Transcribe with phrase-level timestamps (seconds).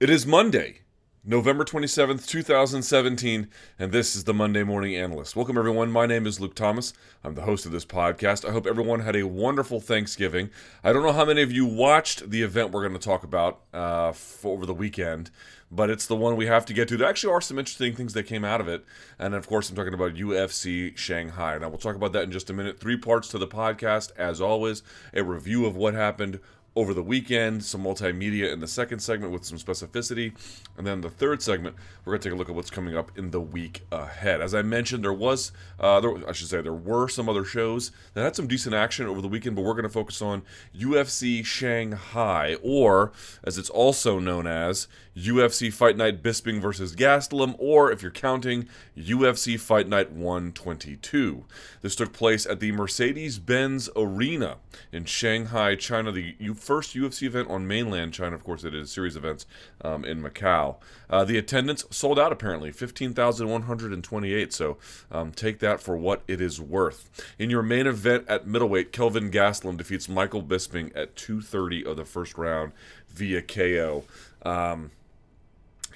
[0.00, 0.82] It is Monday,
[1.24, 3.48] November 27th, 2017,
[3.80, 5.34] and this is the Monday Morning Analyst.
[5.34, 5.90] Welcome, everyone.
[5.90, 6.92] My name is Luke Thomas.
[7.24, 8.48] I'm the host of this podcast.
[8.48, 10.50] I hope everyone had a wonderful Thanksgiving.
[10.84, 13.62] I don't know how many of you watched the event we're going to talk about
[13.74, 14.12] uh,
[14.44, 15.32] over the weekend,
[15.68, 16.96] but it's the one we have to get to.
[16.96, 18.84] There actually are some interesting things that came out of it.
[19.18, 21.58] And of course, I'm talking about UFC Shanghai.
[21.58, 22.78] Now, we'll talk about that in just a minute.
[22.78, 26.38] Three parts to the podcast, as always a review of what happened
[26.78, 30.32] over the weekend, some multimedia in the second segment with some specificity.
[30.76, 31.74] And then the third segment,
[32.04, 34.40] we're going to take a look at what's coming up in the week ahead.
[34.40, 37.90] As I mentioned, there was, uh, there, I should say, there were some other shows
[38.14, 40.42] that had some decent action over the weekend, but we're going to focus on
[40.72, 43.10] UFC Shanghai, or
[43.42, 44.86] as it's also known as,
[45.18, 51.44] UFC Fight Night Bisping versus Gastelum, or if you're counting, UFC Fight Night 122.
[51.82, 54.58] This took place at the Mercedes Benz Arena
[54.92, 58.34] in Shanghai, China, the first UFC event on mainland China.
[58.34, 59.46] Of course, it is a series of events
[59.82, 60.76] um, in Macau.
[61.10, 64.52] Uh, the attendance sold out apparently, 15,128.
[64.52, 64.78] So
[65.10, 67.10] um, take that for what it is worth.
[67.38, 72.04] In your main event at middleweight, Kelvin Gastelum defeats Michael Bisping at 2:30 of the
[72.04, 72.72] first round
[73.08, 74.04] via KO.
[74.42, 74.92] Um,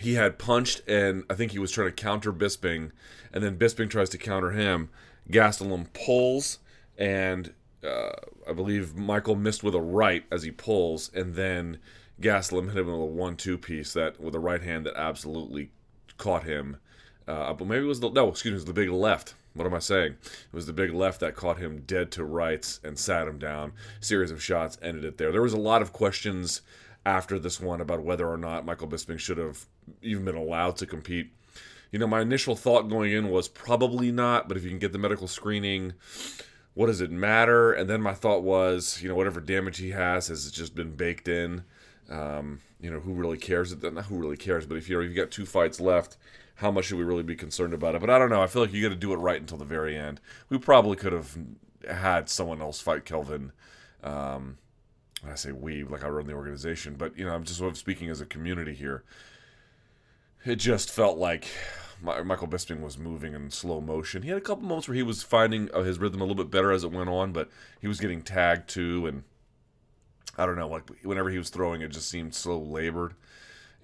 [0.03, 2.91] he had punched, and I think he was trying to counter Bisping,
[3.33, 4.91] and then Bisping tries to counter him.
[5.31, 6.59] Gastelum pulls,
[6.99, 7.53] and
[7.85, 8.13] uh,
[8.49, 11.79] I believe Michael missed with a right as he pulls, and then
[12.21, 15.71] Gastelum hit him with a one-two piece that with a right hand that absolutely
[16.19, 16.77] caught him.
[17.27, 19.35] Uh, but maybe it was the no, excuse me, it was the big left.
[19.55, 20.13] What am I saying?
[20.23, 23.73] It was the big left that caught him dead to rights and sat him down.
[24.01, 25.31] Series of shots ended it there.
[25.31, 26.63] There was a lot of questions
[27.05, 29.67] after this one about whether or not Michael Bisping should have
[30.03, 31.33] even been allowed to compete.
[31.91, 34.93] You know, my initial thought going in was probably not, but if you can get
[34.93, 35.93] the medical screening,
[36.75, 37.73] what does it matter?
[37.73, 41.29] And then my thought was, you know, whatever damage he has has just been baked
[41.29, 41.65] in.
[42.09, 43.75] Um, you know, who really cares?
[43.83, 46.17] Not who really cares, but if you know, you've got two fights left,
[46.57, 48.01] how much should we really be concerned about it?
[48.01, 48.43] But I don't know.
[48.43, 50.21] I feel like you got to do it right until the very end.
[50.49, 51.37] We probably could have
[51.91, 53.53] had someone else fight Kelvin.
[54.03, 54.59] Um,
[55.29, 57.79] I say we, like I run the organization, but you know, I'm just sort of
[57.79, 59.05] speaking as a community here.
[60.45, 61.47] It just felt like
[62.03, 64.23] Michael Bisping was moving in slow motion.
[64.23, 66.51] He had a couple moments where he was finding uh, his rhythm a little bit
[66.51, 67.49] better as it went on, but
[67.81, 69.23] he was getting tagged too, and
[70.37, 73.15] I don't know, like whenever he was throwing, it just seemed so labored.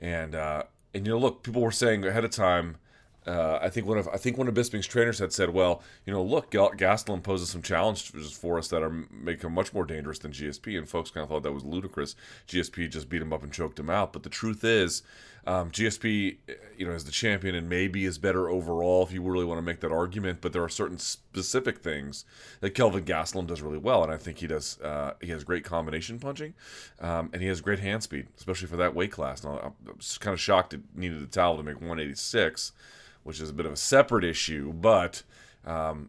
[0.01, 2.77] And uh, and you know, look, people were saying ahead of time.
[3.27, 6.13] Uh, I think one of I think one of Bisping's trainers had said, "Well, you
[6.13, 10.19] know, look, Gastelum poses some challenges for us that are make him much more dangerous
[10.19, 12.15] than GSP." And folks kind of thought that was ludicrous.
[12.47, 14.13] GSP just beat him up and choked him out.
[14.13, 15.03] But the truth is,
[15.47, 16.37] um, GSP,
[16.77, 19.63] you know, is the champion and maybe is better overall if you really want to
[19.63, 20.41] make that argument.
[20.41, 22.25] But there are certain specific things
[22.61, 24.81] that Kelvin Gastelum does really well, and I think he does.
[24.81, 26.55] Uh, he has great combination punching,
[27.01, 29.45] um, and he has great hand speed, especially for that weight class.
[29.45, 32.73] Now, I'm kind of shocked it needed a towel to make 186,
[33.23, 35.23] which is a bit of a separate issue, but
[35.69, 36.09] um,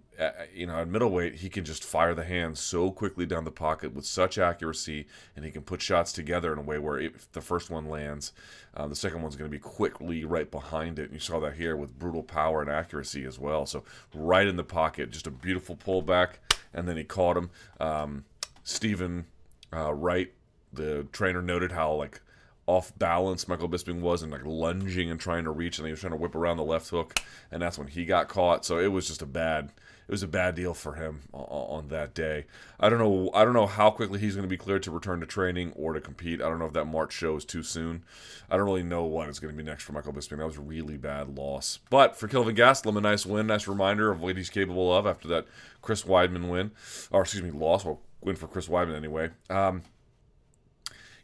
[0.53, 3.93] you know, at middleweight, he can just fire the hand so quickly down the pocket
[3.93, 5.05] with such accuracy,
[5.35, 8.31] and he can put shots together in a way where if the first one lands,
[8.77, 11.05] uh, the second one's going to be quickly right behind it.
[11.05, 13.65] And you saw that here with brutal power and accuracy as well.
[13.65, 13.83] So
[14.13, 16.35] right in the pocket, just a beautiful pullback,
[16.73, 17.49] and then he caught him.
[17.81, 18.23] Um,
[18.63, 19.25] Stephen
[19.73, 20.31] uh, Wright,
[20.71, 22.21] the trainer, noted how like
[22.69, 26.02] off balance Michael Bisping was and like lunging and trying to reach, and he was
[26.02, 27.19] trying to whip around the left hook,
[27.52, 28.63] and that's when he got caught.
[28.63, 29.72] So it was just a bad,
[30.07, 32.46] it was a bad deal for him on, that day.
[32.80, 35.19] I don't know, I don't know how quickly he's going to be cleared to return
[35.22, 36.44] to training or to compete.
[36.44, 38.03] I don't know if that March show is too soon.
[38.52, 40.38] I don't really know what is going to be next for Michael Bisping.
[40.38, 44.12] That was a really bad loss, but for Kelvin Gastelum, a nice win, nice reminder
[44.12, 45.47] of what he's capable of after that
[45.81, 46.69] Chris Weidman win,
[47.09, 47.84] or excuse me, loss.
[47.84, 49.31] Well, win for Chris Weidman anyway.
[49.50, 49.81] Um,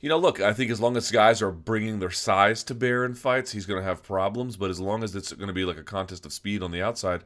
[0.01, 3.05] you know, look, I think as long as guys are bringing their size to bear
[3.05, 4.57] in fights, he's going to have problems.
[4.57, 6.81] But as long as it's going to be like a contest of speed on the
[6.81, 7.23] outside,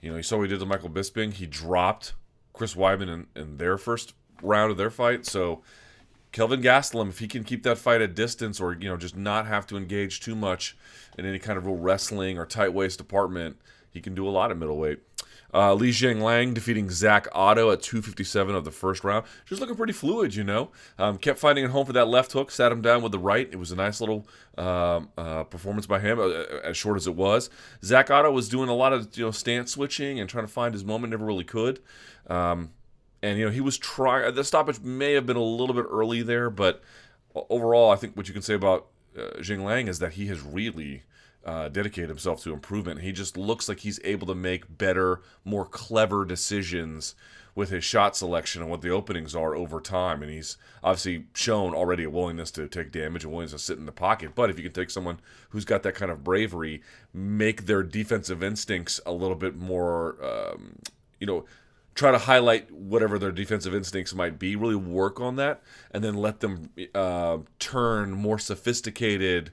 [0.00, 1.32] you know, you saw what he did to Michael Bisping.
[1.32, 2.14] He dropped
[2.52, 5.26] Chris Weidman in, in their first round of their fight.
[5.26, 5.62] So
[6.32, 9.46] Kelvin Gastelum, if he can keep that fight at distance or, you know, just not
[9.46, 10.76] have to engage too much
[11.18, 13.56] in any kind of real wrestling or tight waist department,
[13.90, 15.00] he can do a lot at middleweight.
[15.52, 19.26] Uh, Li Jingliang defeating Zach Otto at 257 of the first round.
[19.46, 20.70] Just looking pretty fluid, you know.
[20.98, 23.48] Um, kept finding it home for that left hook, sat him down with the right.
[23.50, 24.26] It was a nice little
[24.56, 26.30] um, uh, performance by him, uh,
[26.62, 27.50] as short as it was.
[27.82, 30.72] Zach Otto was doing a lot of you know stance switching and trying to find
[30.74, 31.80] his moment, never really could.
[32.28, 32.70] Um,
[33.22, 34.34] and you know he was trying.
[34.34, 36.82] The stoppage may have been a little bit early there, but
[37.34, 38.86] overall, I think what you can say about
[39.16, 41.02] uh, Jingliang is that he has really
[41.44, 43.00] uh, dedicated himself to improvement.
[43.00, 47.14] He just looks like he's able to make better, more clever decisions
[47.54, 50.22] with his shot selection and what the openings are over time.
[50.22, 53.86] And he's obviously shown already a willingness to take damage and willingness to sit in
[53.86, 54.34] the pocket.
[54.34, 55.20] But if you can take someone
[55.50, 56.82] who's got that kind of bravery,
[57.12, 60.76] make their defensive instincts a little bit more, um,
[61.18, 61.44] you know,
[61.94, 65.60] try to highlight whatever their defensive instincts might be, really work on that,
[65.90, 69.50] and then let them uh, turn more sophisticated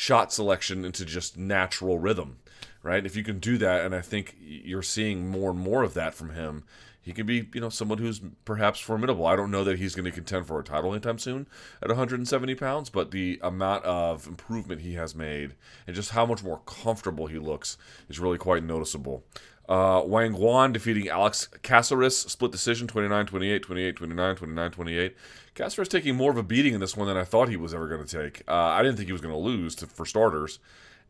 [0.00, 2.38] shot selection into just natural rhythm,
[2.82, 3.04] right?
[3.04, 6.14] If you can do that, and I think you're seeing more and more of that
[6.14, 6.64] from him,
[7.02, 9.26] he can be, you know, someone who's perhaps formidable.
[9.26, 11.46] I don't know that he's going to contend for a title anytime soon
[11.82, 15.54] at 170 pounds, but the amount of improvement he has made
[15.86, 17.76] and just how much more comfortable he looks
[18.08, 19.22] is really quite noticeable.
[19.70, 25.16] Uh, Wang Guan defeating Alex Caceres, split decision 29 28, 28 29, 29 28.
[25.54, 27.86] Caceres taking more of a beating in this one than I thought he was ever
[27.86, 28.42] going to take.
[28.48, 30.58] Uh, I didn't think he was going to lose for starters.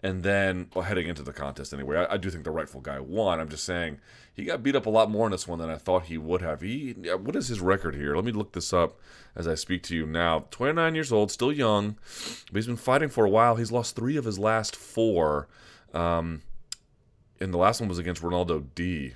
[0.02, 3.00] And then, well, heading into the contest anyway, I, I, do think the rightful guy
[3.00, 3.38] won.
[3.38, 3.98] I'm just saying
[4.32, 6.40] he got beat up a lot more in this one than I thought he would
[6.40, 6.62] have.
[6.62, 8.14] He, what is his record here?
[8.14, 8.98] Let me look this up
[9.36, 10.46] as I speak to you now.
[10.50, 11.96] 29 years old, still young,
[12.46, 13.56] but he's been fighting for a while.
[13.56, 15.48] He's lost three of his last four.
[15.92, 16.40] Um,
[17.40, 19.14] and the last one was against Ronaldo Dy.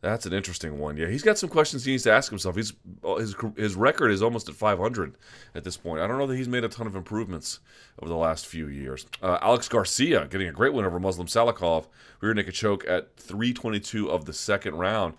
[0.00, 0.98] That's an interesting one.
[0.98, 2.56] Yeah, he's got some questions he needs to ask himself.
[2.56, 2.74] He's
[3.18, 5.14] his his record is almost at 500
[5.54, 6.02] at this point.
[6.02, 7.60] I don't know that he's made a ton of improvements
[7.98, 9.06] over the last few years.
[9.22, 11.86] Uh, Alex Garcia getting a great win over Muslim Salikhov,
[12.20, 15.14] rear naked choke at 322 of the second round.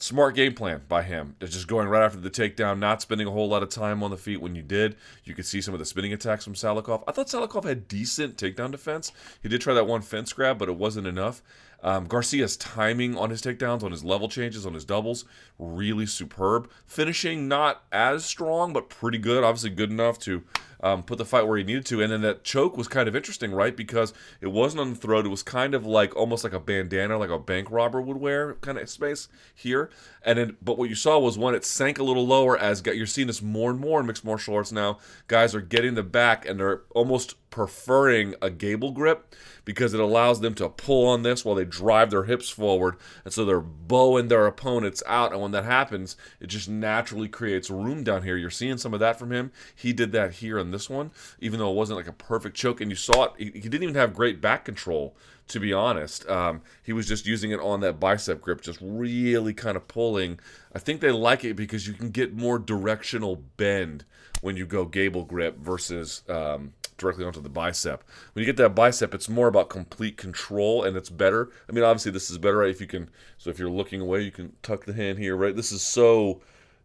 [0.00, 1.36] Smart game plan by him.
[1.40, 4.16] Just going right after the takedown, not spending a whole lot of time on the
[4.16, 4.96] feet when you did.
[5.24, 7.04] You could see some of the spinning attacks from Salikhov.
[7.06, 9.12] I thought Salikhov had decent takedown defense.
[9.42, 11.42] He did try that one fence grab, but it wasn't enough.
[11.84, 15.26] Um, Garcia's timing on his takedowns, on his level changes, on his doubles,
[15.58, 16.70] really superb.
[16.86, 19.44] Finishing not as strong, but pretty good.
[19.44, 20.42] Obviously, good enough to
[20.84, 22.02] um, put the fight where he needed to.
[22.02, 23.74] And then that choke was kind of interesting, right?
[23.74, 25.24] Because it wasn't on the throat.
[25.26, 28.54] It was kind of like almost like a bandana, like a bank robber would wear,
[28.54, 29.90] kind of space here.
[30.22, 33.06] And then, but what you saw was one, it sank a little lower as you're
[33.06, 34.98] seeing this more and more in mixed martial arts now.
[35.26, 39.32] Guys are getting the back and they're almost preferring a gable grip
[39.64, 42.96] because it allows them to pull on this while they drive their hips forward.
[43.24, 45.32] And so they're bowing their opponents out.
[45.32, 48.36] And when that happens, it just naturally creates room down here.
[48.36, 49.52] You're seeing some of that from him.
[49.72, 52.80] He did that here in this one, even though it wasn't like a perfect choke.
[52.80, 55.14] And you saw it, he, didn't even have great back control
[55.46, 56.28] to be honest.
[56.28, 60.40] Um, he was just using it on that bicep grip, just really kind of pulling.
[60.74, 64.06] I think they like it because you can get more directional bend
[64.40, 68.04] when you go gable grip versus um, directly onto the bicep.
[68.32, 71.50] When you get that bicep, it's more about complete control and it's better.
[71.68, 72.70] I mean, obviously, this is better right?
[72.70, 73.10] if you can.
[73.38, 75.54] So if you're looking away, you can tuck the hand here, right?
[75.54, 76.40] This is so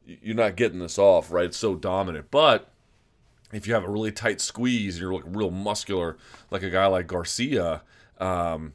[0.06, 1.46] you're not getting this off, right?
[1.46, 2.72] It's so dominant, but
[3.52, 6.18] if you have a really tight squeeze and you're real muscular,
[6.52, 7.82] like a guy like Garcia,
[8.20, 8.74] um,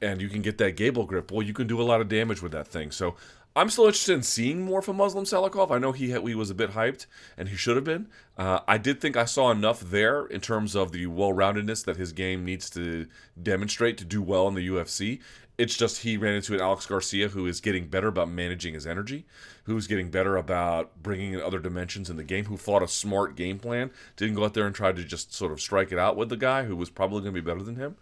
[0.00, 2.42] and you can get that gable grip, well, you can do a lot of damage
[2.42, 2.90] with that thing.
[2.90, 3.16] So
[3.56, 5.70] I'm still interested in seeing more from Muslim Salikhov.
[5.70, 7.06] I know he had, he was a bit hyped,
[7.38, 8.08] and he should have been.
[8.36, 12.12] Uh, I did think I saw enough there in terms of the well-roundedness that his
[12.12, 13.06] game needs to
[13.40, 15.20] demonstrate to do well in the UFC.
[15.56, 18.88] It's just he ran into an Alex Garcia who is getting better about managing his
[18.88, 19.24] energy,
[19.64, 23.36] who's getting better about bringing in other dimensions in the game, who fought a smart
[23.36, 26.16] game plan, didn't go out there and try to just sort of strike it out
[26.16, 27.94] with the guy who was probably going to be better than him,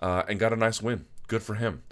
[0.00, 1.04] uh, and got a nice win.
[1.26, 1.82] Good for him.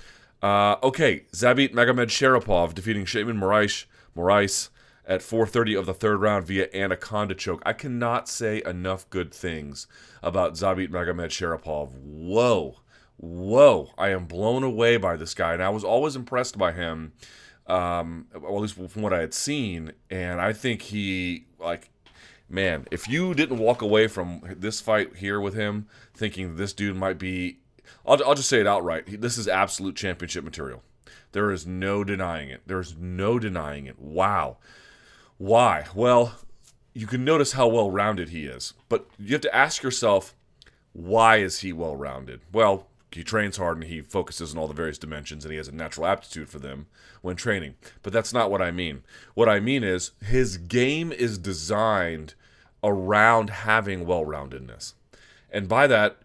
[0.43, 3.87] Uh, okay, Zabit Magomedsharipov defeating Moraes,
[4.17, 4.69] Moraes
[5.07, 7.63] at 4:30 of the third round via anaconda choke.
[7.67, 9.87] I cannot say enough good things
[10.23, 11.93] about Zabit Magomedsharipov.
[11.93, 12.77] Whoa,
[13.17, 13.91] whoa!
[13.99, 17.13] I am blown away by this guy, and I was always impressed by him.
[17.67, 21.91] Um, at least from what I had seen, and I think he like
[22.49, 26.97] man, if you didn't walk away from this fight here with him thinking this dude
[26.97, 27.59] might be
[28.07, 29.21] I'll, I'll just say it outright.
[29.21, 30.83] This is absolute championship material.
[31.33, 32.63] There is no denying it.
[32.67, 33.99] There's no denying it.
[33.99, 34.59] Wow.
[35.37, 35.87] Why?
[35.95, 36.35] Well,
[36.95, 40.35] you can notice how well rounded he is, but you have to ask yourself,
[40.93, 42.41] why is he well rounded?
[42.53, 45.69] Well, he trains hard and he focuses on all the various dimensions and he has
[45.69, 46.87] a natural aptitude for them
[47.23, 47.75] when training.
[48.03, 49.03] But that's not what I mean.
[49.35, 52.35] What I mean is his game is designed
[52.83, 54.95] around having well roundedness.
[55.51, 56.19] And by that,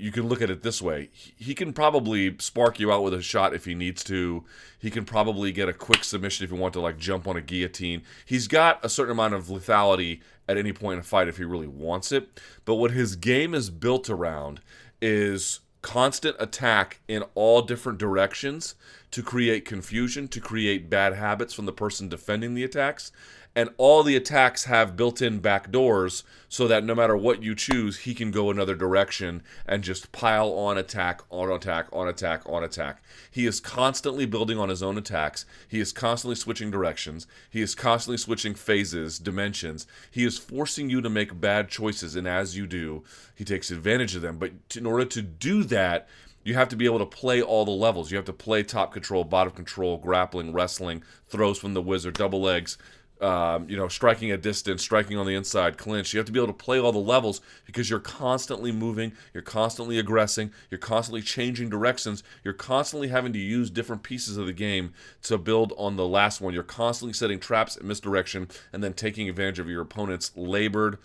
[0.00, 1.10] you can look at it this way.
[1.36, 4.44] He can probably spark you out with a shot if he needs to.
[4.78, 7.40] He can probably get a quick submission if you want to like jump on a
[7.40, 8.02] guillotine.
[8.24, 11.44] He's got a certain amount of lethality at any point in a fight if he
[11.44, 12.40] really wants it.
[12.64, 14.60] But what his game is built around
[15.02, 18.74] is constant attack in all different directions
[19.10, 23.12] to create confusion, to create bad habits from the person defending the attacks,
[23.56, 27.98] and all the attacks have built-in back doors so that no matter what you choose
[27.98, 32.62] he can go another direction and just pile on attack on attack on attack on
[32.62, 33.02] attack.
[33.30, 35.44] He is constantly building on his own attacks.
[35.68, 37.26] He is constantly switching directions.
[37.50, 39.86] He is constantly switching phases dimensions.
[40.10, 43.02] He is forcing you to make bad choices and as you do
[43.34, 44.38] he takes advantage of them.
[44.38, 46.08] But in order to do that
[46.42, 48.10] you have to be able to play all the levels.
[48.10, 52.40] You have to play top control, bottom control, grappling, wrestling, throws from the whizzer, double
[52.40, 52.78] legs,
[53.20, 56.12] um, you know, striking at distance, striking on the inside, clinch.
[56.12, 59.42] You have to be able to play all the levels because you're constantly moving, you're
[59.42, 64.52] constantly aggressing, you're constantly changing directions, you're constantly having to use different pieces of the
[64.52, 66.54] game to build on the last one.
[66.54, 70.98] You're constantly setting traps and misdirection and then taking advantage of your opponent's labored,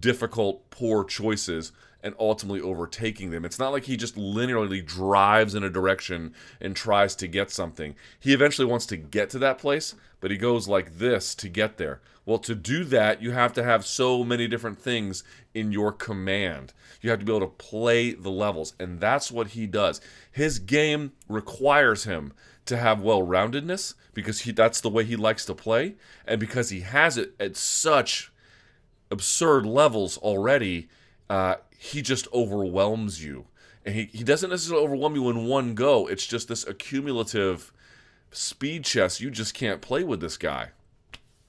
[0.00, 3.44] difficult, poor choices and ultimately overtaking them.
[3.44, 7.96] It's not like he just linearly drives in a direction and tries to get something.
[8.20, 11.76] He eventually wants to get to that place, but he goes like this to get
[11.76, 12.00] there.
[12.24, 15.24] Well, to do that, you have to have so many different things
[15.54, 16.74] in your command.
[17.00, 20.00] You have to be able to play the levels, and that's what he does.
[20.30, 22.34] His game requires him
[22.66, 25.94] to have well-roundedness because he that's the way he likes to play,
[26.26, 28.30] and because he has it at such
[29.10, 30.90] absurd levels already,
[31.30, 33.46] uh, he just overwhelms you.
[33.86, 36.08] And he, he doesn't necessarily overwhelm you in one go.
[36.08, 37.72] It's just this accumulative
[38.32, 39.20] speed chess.
[39.20, 40.70] You just can't play with this guy.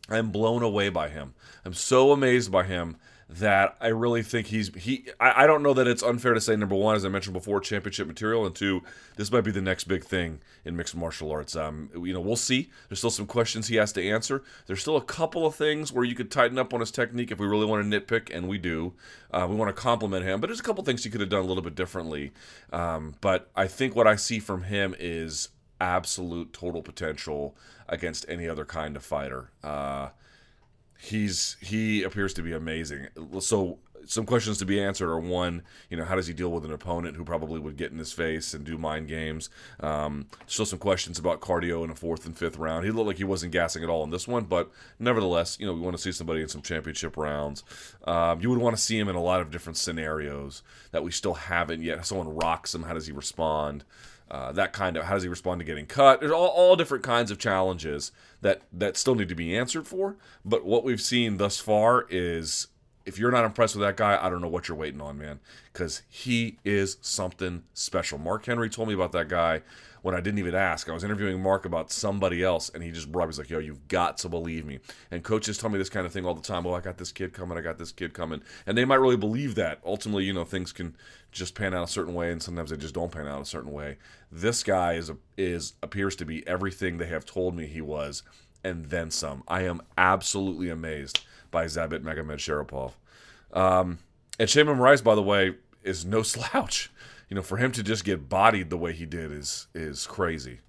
[0.07, 1.33] I'm blown away by him.
[1.65, 2.97] I'm so amazed by him
[3.29, 5.05] that I really think he's he.
[5.19, 7.59] I, I don't know that it's unfair to say number one, as I mentioned before,
[7.59, 8.81] championship material, and two,
[9.17, 11.55] this might be the next big thing in mixed martial arts.
[11.55, 12.71] Um, you know, we'll see.
[12.87, 14.43] There's still some questions he has to answer.
[14.65, 17.37] There's still a couple of things where you could tighten up on his technique if
[17.37, 18.93] we really want to nitpick, and we do.
[19.31, 21.43] Uh, we want to compliment him, but there's a couple things he could have done
[21.43, 22.31] a little bit differently.
[22.73, 27.55] Um, but I think what I see from him is absolute total potential
[27.87, 29.51] against any other kind of fighter.
[29.63, 30.09] Uh,
[30.99, 33.07] he's he appears to be amazing.
[33.39, 36.65] So some questions to be answered are one, you know, how does he deal with
[36.65, 39.49] an opponent who probably would get in his face and do mind games?
[39.79, 42.85] Um, still some questions about cardio in a fourth and fifth round.
[42.85, 45.73] He looked like he wasn't gassing at all in this one, but nevertheless, you know,
[45.73, 47.63] we want to see somebody in some championship rounds.
[48.05, 51.11] Um, you would want to see him in a lot of different scenarios that we
[51.11, 52.05] still haven't yet.
[52.05, 53.83] Someone rocks him, how does he respond?
[54.29, 56.19] Uh, that kind of how does he respond to getting cut?
[56.19, 60.17] There's all, all different kinds of challenges that that still need to be answered for.
[60.45, 62.67] But what we've seen thus far is
[63.05, 65.39] if you're not impressed with that guy, I don't know what you're waiting on, man,
[65.73, 68.19] because he is something special.
[68.19, 69.63] Mark Henry told me about that guy
[70.01, 70.89] when I didn't even ask.
[70.89, 73.29] I was interviewing Mark about somebody else, and he just brought me.
[73.29, 74.79] He's like, "Yo, you've got to believe me."
[75.11, 76.63] And coaches tell me this kind of thing all the time.
[76.63, 77.57] Well, I got this kid coming.
[77.57, 79.79] I got this kid coming, and they might really believe that.
[79.85, 80.95] Ultimately, you know, things can
[81.31, 83.71] just pan out a certain way, and sometimes they just don't pan out a certain
[83.71, 83.97] way.
[84.31, 88.23] This guy is a, is appears to be everything they have told me he was,
[88.63, 89.43] and then some.
[89.47, 92.93] I am absolutely amazed by Zabit Magomedsharipov.
[93.51, 93.99] Um,
[94.39, 96.91] and Sheymon Moraes, by the way, is no slouch
[97.29, 100.59] you know, for him to just get bodied the way he did is is crazy.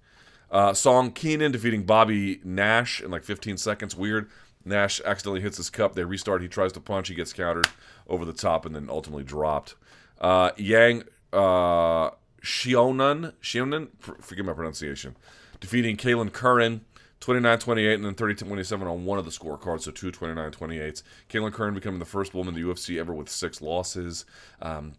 [0.49, 3.95] Uh, Song Kenan defeating Bobby Nash in like 15 seconds.
[3.95, 4.29] Weird.
[4.63, 5.95] Nash accidentally hits his cup.
[5.95, 6.41] They restart.
[6.41, 7.07] He tries to punch.
[7.07, 7.67] He gets countered
[8.07, 9.75] over the top and then ultimately dropped.
[10.19, 11.03] Uh, Yang
[11.33, 12.11] uh,
[12.43, 15.15] Xiaonan, Xiaonan, forgive my pronunciation,
[15.59, 16.81] defeating Kailin Curran
[17.21, 21.03] 29 28 and then 30 27 on one of the scorecards, so two 29 28s.
[21.29, 24.25] Kailin Curran becoming the first woman in the UFC ever with six losses.
[24.61, 24.93] Um,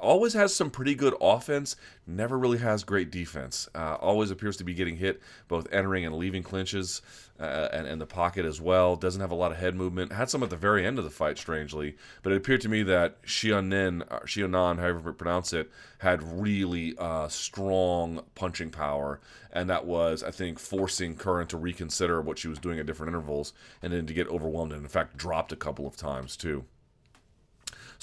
[0.00, 3.68] always has some pretty good offense, never really has great defense.
[3.74, 7.00] Uh, always appears to be getting hit both entering and leaving clinches
[7.40, 8.96] uh, and, and the pocket as well.
[8.96, 10.12] Doesn't have a lot of head movement.
[10.12, 12.82] Had some at the very end of the fight, strangely, but it appeared to me
[12.84, 19.20] that Xiaonan, uh, however you pronounce it, had really uh, strong punching power,
[19.52, 23.10] and that was, I think, forcing Curran to reconsider what she was doing at different
[23.10, 23.52] intervals,
[23.82, 26.64] and then to get overwhelmed, and in fact, dropped a couple of times too.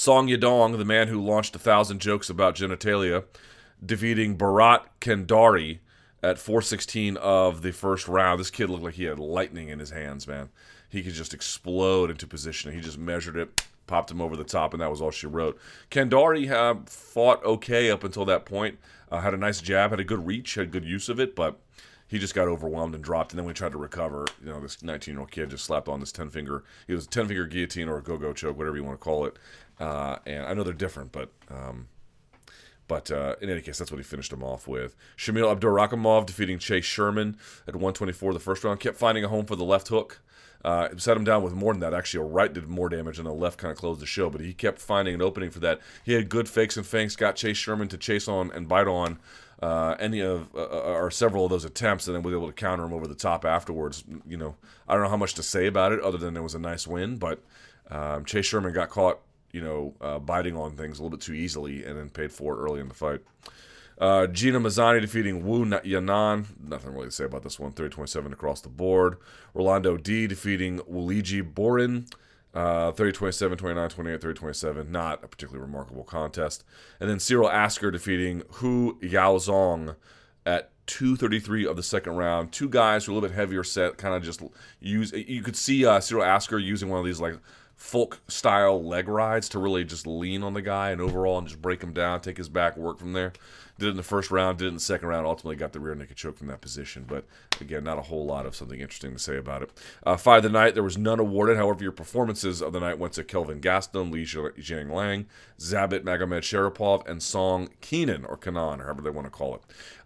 [0.02, 3.24] Song Yadong, the man who launched a thousand jokes about genitalia,
[3.86, 5.78] defeating Bharat Kandare
[6.24, 8.40] at 416 of the first round.
[8.40, 10.50] This kid looked like he had lightning in his hands, man.
[10.90, 12.74] He could just explode into position.
[12.74, 15.60] He just measured it, popped him over the top, and that was all she wrote.
[15.92, 18.80] Kandare uh, fought okay up until that point.
[19.12, 21.60] Uh, had a nice jab, had a good reach, had good use of it, but
[22.12, 23.32] he just got overwhelmed and dropped.
[23.32, 24.26] And then we tried to recover.
[24.44, 26.64] You know, this 19 year old kid just slapped on this 10 finger.
[26.88, 29.04] It was a 10 finger guillotine or a go go choke, whatever you want to
[29.04, 29.38] call it.
[29.82, 31.88] Uh, and I know they're different, but um,
[32.88, 34.96] but uh, in any case, that's what he finished him off with.
[35.18, 38.80] Shamil Abdurakhimov defeating Chase Sherman at 124 the first round.
[38.80, 40.22] Kept finding a home for the left hook.
[40.64, 41.96] Uh, set him down with more than that.
[41.96, 44.30] Actually, a right did more damage, and the left kind of closed the show.
[44.30, 45.80] But he kept finding an opening for that.
[46.04, 47.16] He had good fakes and feints.
[47.16, 49.18] Got Chase Sherman to chase on and bite on
[49.64, 52.54] uh, any of uh, uh, or several of those attempts, and then was able to
[52.54, 54.04] counter him over the top afterwards.
[54.28, 54.56] You know,
[54.88, 56.86] I don't know how much to say about it other than it was a nice
[56.86, 57.42] win, but
[57.90, 59.20] um, Chase Sherman got caught,
[59.54, 62.58] you know, uh, biting on things a little bit too easily, and then paid for
[62.58, 63.22] early in the fight.
[64.02, 66.46] Uh, Gina Mazany defeating Wu Yanan.
[66.60, 67.72] Nothing really to say about this one.
[67.72, 69.18] 30 27 across the board.
[69.54, 72.08] Rolando Dy defeating Wuliji Buren.
[72.54, 74.92] Uh, 30 27, 29 28, 30 27.
[74.92, 76.64] Not a particularly remarkable contest.
[77.00, 79.96] And then Cyril Asker defeating Hu Yaozong
[80.48, 82.52] at 233 of the second round.
[82.52, 84.42] Two guys who are a little bit heavier set, kind of just
[84.80, 85.14] use.
[85.14, 87.38] You could see uh, Cyril Asker using one of these like
[87.82, 91.60] folk style leg rides to really just lean on the guy and overall and just
[91.60, 93.34] break him down, take his back, work from there.
[93.80, 95.80] Did it in the first round, did it in the second round, ultimately got the
[95.80, 97.06] rear naked choke from that position.
[97.08, 97.26] But
[97.60, 99.72] again, not a whole lot of something interesting to say about it.
[100.06, 101.58] Uh, of the night, there was none awarded.
[101.58, 105.26] However, your performances of the night went to Kelvin Gaston, Li Jingliang,
[105.60, 109.62] Zabit Magomedsharipov, and Song Kenan, or Kanan, or however they want to call it.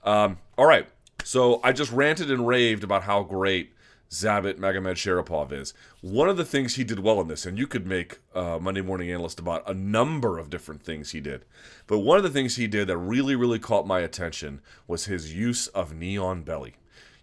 [0.08, 0.88] Um, all right,
[1.25, 3.75] so I just ranted and raved about how great
[4.10, 5.74] Zabit Magomedsharipov is.
[6.02, 8.82] One of the things he did well in this, and you could make uh, Monday
[8.82, 11.46] Morning Analyst about a number of different things he did,
[11.88, 15.34] but one of the things he did that really, really caught my attention was his
[15.34, 16.76] use of knee on belly.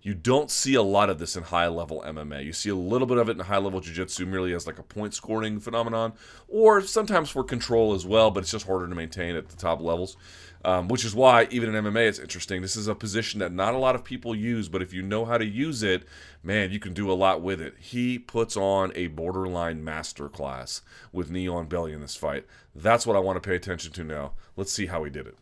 [0.05, 2.45] You don't see a lot of this in high level MMA.
[2.45, 4.81] You see a little bit of it in high level jiu jitsu merely as like
[4.81, 6.15] a point scoring phenomenon,
[6.49, 9.81] or sometimes for control as well, but it's just harder to maintain at the top
[9.81, 10.17] levels.
[10.65, 12.63] Um, which is why, even in MMA, it's interesting.
[12.63, 15.25] This is a position that not a lot of people use, but if you know
[15.25, 16.05] how to use it,
[16.41, 17.75] man, you can do a lot with it.
[17.81, 22.47] He puts on a borderline masterclass with knee on belly in this fight.
[22.77, 24.33] That's what I want to pay attention to now.
[24.57, 25.37] Let's see how he did it.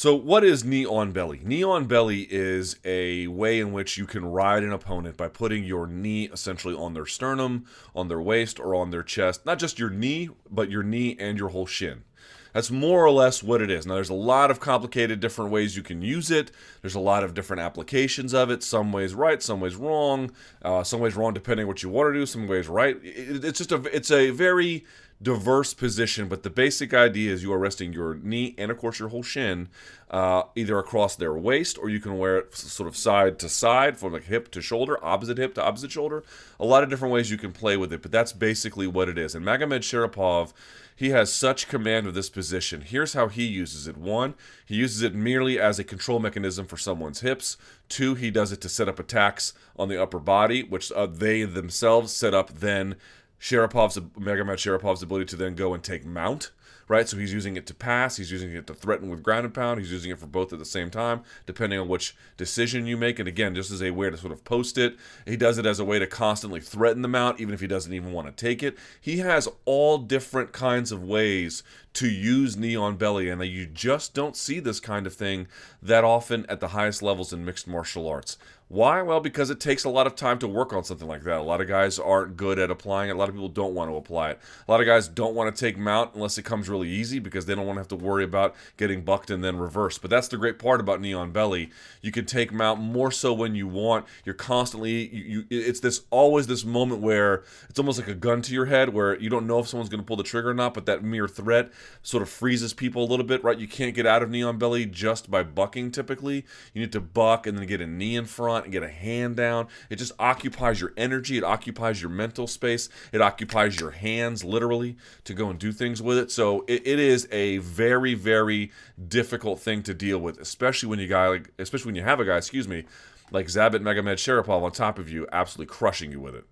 [0.00, 1.40] So, what is knee on belly?
[1.44, 5.64] Knee on belly is a way in which you can ride an opponent by putting
[5.64, 9.44] your knee essentially on their sternum, on their waist, or on their chest.
[9.44, 12.04] Not just your knee, but your knee and your whole shin.
[12.52, 13.86] That's more or less what it is.
[13.86, 16.50] Now, there's a lot of complicated different ways you can use it.
[16.82, 18.62] There's a lot of different applications of it.
[18.62, 20.32] Some ways right, some ways wrong.
[20.62, 22.26] Uh, some ways wrong depending what you want to do.
[22.26, 22.96] Some ways right.
[23.02, 24.84] It, it's just a it's a very
[25.22, 28.98] diverse position, but the basic idea is you are resting your knee and, of course,
[28.98, 29.68] your whole shin
[30.10, 33.98] uh, either across their waist or you can wear it sort of side to side
[33.98, 36.24] from like hip to shoulder, opposite hip to opposite shoulder.
[36.58, 39.18] A lot of different ways you can play with it, but that's basically what it
[39.18, 39.34] is.
[39.34, 40.54] And Magomedsharipov,
[41.00, 42.82] he has such command of this position.
[42.82, 43.96] Here's how he uses it.
[43.96, 44.34] One,
[44.66, 47.56] he uses it merely as a control mechanism for someone's hips.
[47.88, 51.44] Two, he does it to set up attacks on the upper body, which uh, they
[51.44, 52.96] themselves set up then
[53.40, 56.50] Sharipov's Magomed Sharapov's ability to then go and take mount
[56.90, 57.08] right?
[57.08, 59.78] So he's using it to pass, he's using it to threaten with ground and pound,
[59.78, 63.20] he's using it for both at the same time, depending on which decision you make.
[63.20, 65.78] And again, just as a way to sort of post it, he does it as
[65.78, 68.64] a way to constantly threaten the mount, even if he doesn't even want to take
[68.64, 68.76] it.
[69.00, 74.12] He has all different kinds of ways to use knee on belly, and you just
[74.12, 75.46] don't see this kind of thing
[75.80, 78.36] that often at the highest levels in mixed martial arts.
[78.70, 79.02] Why?
[79.02, 81.40] Well, because it takes a lot of time to work on something like that.
[81.40, 83.14] A lot of guys aren't good at applying it.
[83.14, 84.38] A lot of people don't want to apply it.
[84.68, 87.46] A lot of guys don't want to take mount unless it comes really easy because
[87.46, 90.00] they don't want to have to worry about getting bucked and then reversed.
[90.02, 91.70] But that's the great part about knee on belly.
[92.00, 94.06] You can take mount more so when you want.
[94.24, 98.40] You're constantly you, you it's this always this moment where it's almost like a gun
[98.42, 100.54] to your head where you don't know if someone's going to pull the trigger or
[100.54, 103.58] not, but that mere threat sort of freezes people a little bit, right?
[103.58, 106.44] You can't get out of knee on belly just by bucking typically.
[106.72, 108.92] You need to buck and then get a knee in front front and get a
[108.92, 109.68] hand down.
[109.88, 114.96] It just occupies your energy, it occupies your mental space, it occupies your hands literally
[115.24, 116.30] to go and do things with it.
[116.30, 118.70] So it, it is a very, very
[119.08, 122.24] difficult thing to deal with, especially when you guy like especially when you have a
[122.24, 122.84] guy, excuse me,
[123.30, 126.44] like Zabit Magomedsharipov on top of you, absolutely crushing you with it.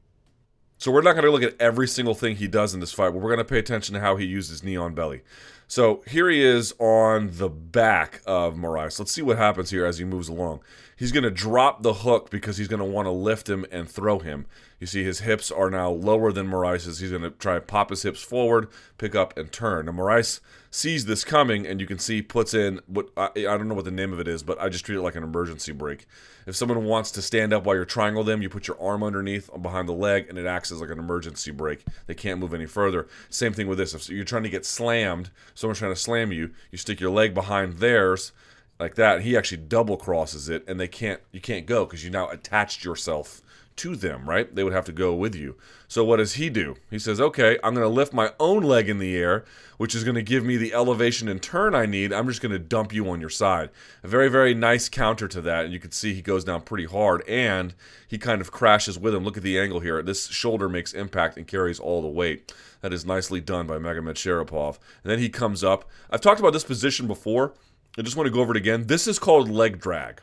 [0.81, 3.11] So we're not going to look at every single thing he does in this fight,
[3.11, 5.23] but we're going to pay attention to how he uses knee on belly.
[5.67, 8.99] So here he is on the back of Moraes.
[8.99, 10.61] Let's see what happens here as he moves along.
[10.99, 13.89] He's going to drop the hook because he's going to want to lift him and
[13.89, 14.47] throw him.
[14.81, 16.99] You see his hips are now lower than Moraes's.
[16.99, 19.87] He's going to try and pop his hips forward, pick up, and turn.
[19.87, 20.41] Now Moraes
[20.73, 23.85] sees this coming, and you can see puts in what I, I don't know what
[23.85, 26.07] the name of it is, but I just treat it like an emergency brake.
[26.47, 29.49] If someone wants to stand up while you're triangle them, you put your arm underneath
[29.55, 31.85] uh, behind the leg, and it acts as like an emergency brake.
[32.09, 33.07] They can't move any further.
[33.31, 33.95] Same thing with this.
[33.95, 37.35] If you're trying to get slammed, someone's trying to slam you, you stick your leg
[37.35, 38.33] behind theirs
[38.79, 39.23] like that.
[39.23, 41.21] He actually double crosses it, and they can't.
[41.33, 43.43] You can't go because you now attached yourself
[43.77, 44.53] to them, right?
[44.53, 45.57] They would have to go with you.
[45.87, 46.77] So what does he do?
[46.91, 49.45] He says, "Okay, I'm going to lift my own leg in the air,
[49.77, 52.13] which is going to give me the elevation and turn I need.
[52.13, 53.71] I'm just going to dump you on your side."
[54.03, 56.87] A very very nice counter to that, and you can see he goes down pretty
[56.87, 57.75] hard and
[58.07, 59.25] he kind of crashes with him.
[59.25, 60.03] Look at the angle here.
[60.03, 62.53] This shoulder makes impact and carries all the weight.
[62.81, 64.79] That is nicely done by Magomedsharipov.
[65.03, 65.85] And then he comes up.
[66.11, 67.55] I've talked about this position before
[67.99, 68.87] I just want to go over it again.
[68.87, 70.21] This is called leg drag.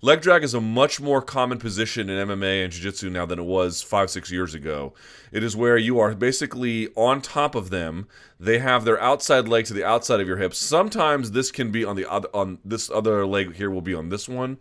[0.00, 3.40] Leg drag is a much more common position in MMA and Jiu Jitsu now than
[3.40, 4.94] it was five, six years ago.
[5.32, 8.06] It is where you are basically on top of them.
[8.38, 10.58] They have their outside leg to the outside of your hips.
[10.58, 14.08] Sometimes this can be on the other on this other leg here will be on
[14.10, 14.58] this one.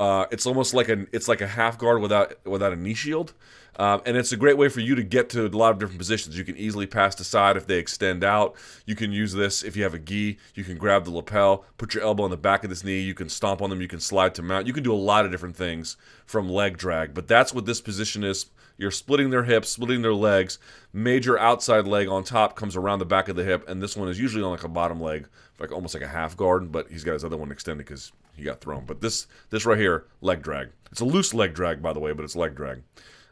[0.00, 3.32] Uh, it's almost like a it's like a half guard without without a knee shield.
[3.78, 5.98] Um, and it's a great way for you to get to a lot of different
[5.98, 6.36] positions.
[6.36, 8.56] You can easily pass the side if they extend out.
[8.86, 10.38] You can use this if you have a gi.
[10.54, 13.00] You can grab the lapel, put your elbow on the back of this knee.
[13.00, 13.80] You can stomp on them.
[13.80, 14.66] You can slide to mount.
[14.66, 17.14] You can do a lot of different things from leg drag.
[17.14, 18.46] But that's what this position is.
[18.78, 20.58] You're splitting their hips, splitting their legs.
[20.92, 24.08] Major outside leg on top comes around the back of the hip, and this one
[24.08, 26.70] is usually on like a bottom leg, like almost like a half guard.
[26.70, 28.84] But he's got his other one extended because he got thrown.
[28.86, 30.68] But this this right here, leg drag.
[30.92, 32.82] It's a loose leg drag, by the way, but it's leg drag.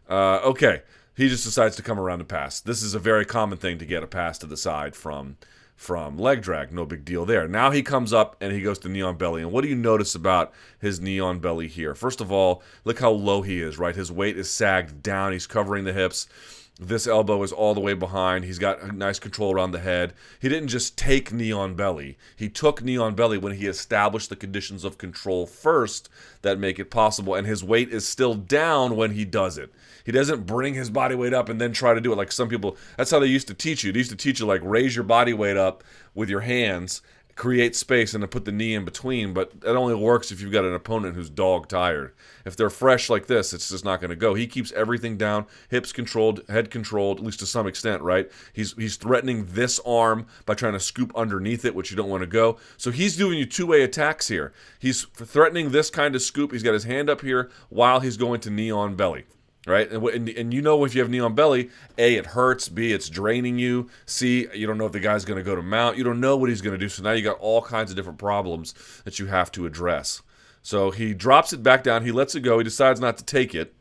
[0.08, 0.82] Uh, okay,
[1.16, 2.60] he just decides to come around and pass.
[2.60, 5.36] This is a very common thing to get a pass to the side from
[5.76, 6.72] from leg drag.
[6.72, 7.46] No big deal there.
[7.46, 9.42] Now he comes up and he goes to knee on belly.
[9.42, 11.94] And what do you notice about his knee on belly here?
[11.94, 13.94] First of all, look how low he is, right?
[13.94, 15.32] His weight is sagged down.
[15.32, 16.28] He's covering the hips.
[16.78, 18.44] This elbow is all the way behind.
[18.44, 20.12] He's got a nice control around the head.
[20.38, 22.18] He didn't just take knee on belly.
[22.36, 26.10] He took knee on belly when he established the conditions of control first
[26.42, 27.34] that make it possible.
[27.34, 29.72] And his weight is still down when he does it.
[30.04, 32.50] He doesn't bring his body weight up and then try to do it like some
[32.50, 32.76] people.
[32.98, 33.90] That's how they used to teach you.
[33.90, 35.82] They used to teach you like raise your body weight up
[36.14, 37.00] with your hands
[37.36, 40.52] create space and to put the knee in between, but that only works if you've
[40.52, 42.14] got an opponent who's dog tired.
[42.46, 44.34] If they're fresh like this, it's just not going to go.
[44.34, 48.30] He keeps everything down, hips controlled, head controlled, at least to some extent, right?
[48.54, 52.22] He's he's threatening this arm by trying to scoop underneath it, which you don't want
[52.22, 52.56] to go.
[52.78, 54.54] So he's doing you two-way attacks here.
[54.78, 56.52] He's threatening this kind of scoop.
[56.52, 59.26] He's got his hand up here while he's going to knee on belly
[59.66, 59.90] right?
[59.90, 62.92] And, and, and you know if you have knee on belly, A, it hurts, B,
[62.92, 65.98] it's draining you, C, you don't know if the guy's going to go to mount,
[65.98, 66.88] you don't know what he's going to do.
[66.88, 68.74] So now you got all kinds of different problems
[69.04, 70.22] that you have to address.
[70.62, 73.54] So he drops it back down, he lets it go, he decides not to take
[73.54, 73.74] it.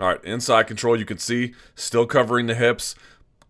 [0.00, 2.94] All right, inside control, you can see still covering the hips,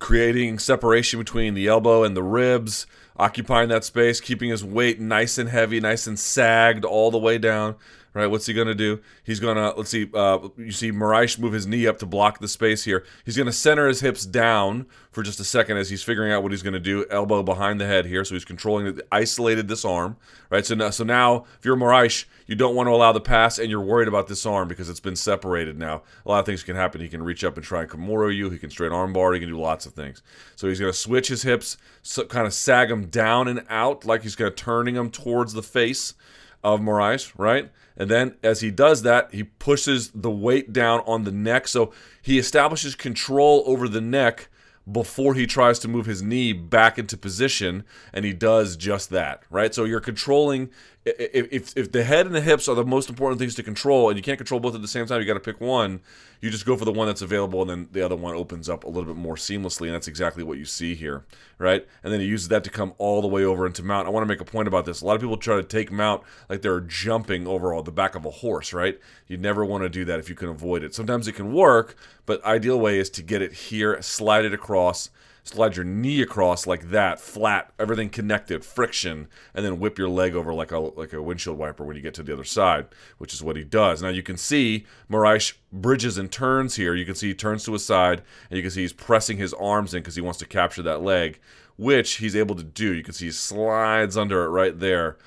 [0.00, 5.38] creating separation between the elbow and the ribs, occupying that space, keeping his weight nice
[5.38, 7.76] and heavy, nice and sagged all the way down
[8.12, 8.26] right?
[8.26, 9.00] What's he going to do?
[9.24, 12.40] He's going to, let's see, uh, you see Moraes move his knee up to block
[12.40, 13.04] the space here.
[13.24, 16.42] He's going to center his hips down for just a second as he's figuring out
[16.42, 17.06] what he's going to do.
[17.10, 20.16] Elbow behind the head here, so he's controlling, isolated this arm,
[20.50, 20.66] right?
[20.66, 23.70] So now, so now if you're Moraes, you don't want to allow the pass and
[23.70, 26.02] you're worried about this arm because it's been separated now.
[26.26, 27.00] A lot of things can happen.
[27.00, 28.50] He can reach up and try and Kimura you.
[28.50, 29.32] He can straight arm bar.
[29.32, 30.22] He can do lots of things.
[30.56, 34.04] So he's going to switch his hips, so kind of sag them down and out
[34.04, 36.14] like he's kind of turning them towards the face
[36.62, 37.70] of Moraes, right?
[37.96, 41.68] And then as he does that, he pushes the weight down on the neck.
[41.68, 44.48] So he establishes control over the neck
[44.90, 47.84] before he tries to move his knee back into position.
[48.12, 49.74] And he does just that, right?
[49.74, 50.70] So you're controlling
[51.06, 54.18] if, if the head and the hips are the most important things to control and
[54.18, 56.00] you can't control both at the same time you got to pick one
[56.42, 58.84] you just go for the one that's available and then the other one opens up
[58.84, 61.24] a little bit more seamlessly and that's exactly what you see here
[61.58, 61.86] right?
[62.02, 64.06] And then he uses that to come all the way over into mount.
[64.06, 65.02] I want to make a point about this.
[65.02, 68.24] A lot of people try to take mount like they're jumping over the back of
[68.24, 68.98] a horse right?
[69.26, 70.94] You never want to do that if you can avoid it.
[70.94, 75.10] Sometimes it can work but ideal way is to get it here slide it across
[75.50, 80.34] slide your knee across like that, flat, everything connected, friction, and then whip your leg
[80.34, 82.86] over like a like a windshield wiper when you get to the other side,
[83.18, 84.00] which is what he does.
[84.00, 86.94] Now you can see Moraes bridges and turns here.
[86.94, 89.52] You can see he turns to his side, and you can see he's pressing his
[89.54, 91.40] arms in because he wants to capture that leg,
[91.76, 92.92] which he's able to do.
[92.94, 95.18] You can see he slides under it right there,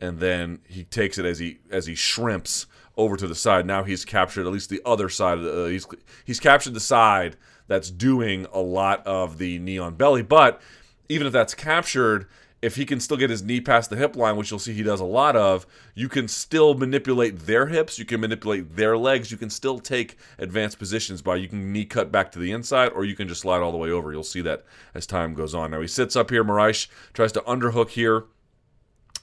[0.00, 2.66] and then he takes it as he as he shrimps
[2.96, 3.64] over to the side.
[3.64, 5.64] Now he's captured at least the other side of the.
[5.64, 5.86] Uh, he's
[6.24, 7.36] he's captured the side
[7.70, 10.22] that's doing a lot of the knee on belly.
[10.22, 10.60] But
[11.08, 12.26] even if that's captured,
[12.60, 14.82] if he can still get his knee past the hip line, which you'll see he
[14.82, 19.30] does a lot of, you can still manipulate their hips, you can manipulate their legs,
[19.30, 22.88] you can still take advanced positions by you can knee cut back to the inside,
[22.88, 24.10] or you can just slide all the way over.
[24.10, 25.70] You'll see that as time goes on.
[25.70, 28.24] Now he sits up here, Moraes tries to underhook here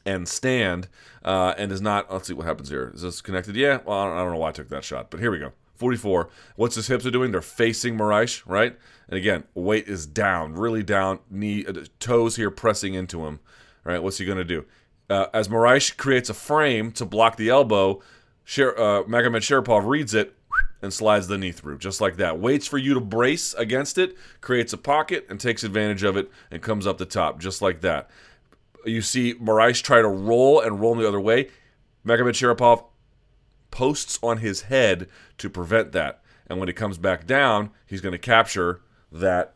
[0.06, 0.88] and stand,
[1.26, 2.10] uh, and is not.
[2.10, 2.94] Let's see what happens here.
[2.96, 3.58] Is this connected?
[3.58, 3.80] Yeah.
[3.86, 5.52] Well, I don't know why I took that shot, but here we go.
[5.78, 6.30] 44.
[6.56, 7.32] What's his hips are doing?
[7.32, 8.78] They're facing Moraes, right?
[9.08, 13.40] And again, weight is down, really down, knee, uh, toes here pressing into him,
[13.84, 14.02] right?
[14.02, 14.66] What's he going to do?
[15.10, 18.02] Uh, as Moraes creates a frame to block the elbow,
[18.44, 20.34] Sher- uh, Magomedsharipov reads it
[20.82, 22.40] and slides the knee through, just like that.
[22.40, 26.30] Waits for you to brace against it, creates a pocket, and takes advantage of it,
[26.52, 28.10] and comes up the top, just like that.
[28.86, 31.50] You see Moraes try to roll and roll the other way.
[32.06, 32.86] Magomedsharipov
[33.72, 36.22] posts on his head to prevent that.
[36.48, 39.56] And when he comes back down, he's going to capture that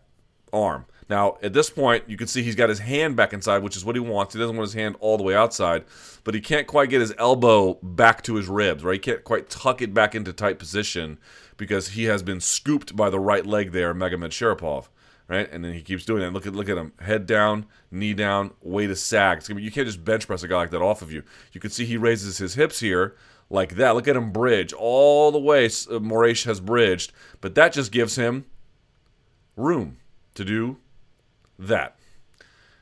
[0.51, 0.85] arm.
[1.11, 3.83] Now, at this point, you can see he's got his hand back inside, which is
[3.83, 4.33] what he wants.
[4.33, 5.83] He doesn't want his hand all the way outside,
[6.23, 8.93] but he can't quite get his elbow back to his ribs, right?
[8.93, 11.17] He can't quite tuck it back into tight position
[11.57, 14.87] because he has been scooped by the right leg there, Magomedsharipov,
[15.27, 15.51] right?
[15.51, 16.31] And then he keeps doing that.
[16.31, 19.49] Look at look at him, head down, knee down, weight is sagged.
[19.49, 21.23] you can't just bench press a guy like that off of you.
[21.51, 23.17] You can see he raises his hips here
[23.51, 23.93] like that.
[23.95, 25.65] Look at him bridge all the way.
[25.65, 27.11] Uh, Moraes has bridged,
[27.41, 28.45] but that just gives him
[29.55, 29.97] room
[30.33, 30.77] to do
[31.59, 31.97] that.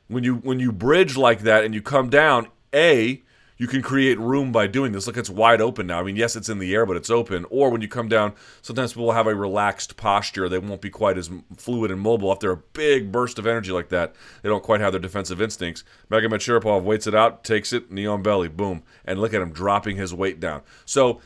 [0.08, 3.22] When you when you bridge like that and you come down, a
[3.60, 5.06] you can create room by doing this.
[5.06, 6.00] Look, it's wide open now.
[6.00, 7.44] I mean, yes, it's in the air, but it's open.
[7.50, 10.48] Or when you come down, sometimes people have a relaxed posture.
[10.48, 12.32] They won't be quite as fluid and mobile.
[12.32, 15.84] After a big burst of energy like that, they don't quite have their defensive instincts.
[16.10, 18.82] Magomedsharipov waits it out, takes it, knee on belly, boom.
[19.04, 20.62] And look at him dropping his weight down.
[20.86, 21.20] So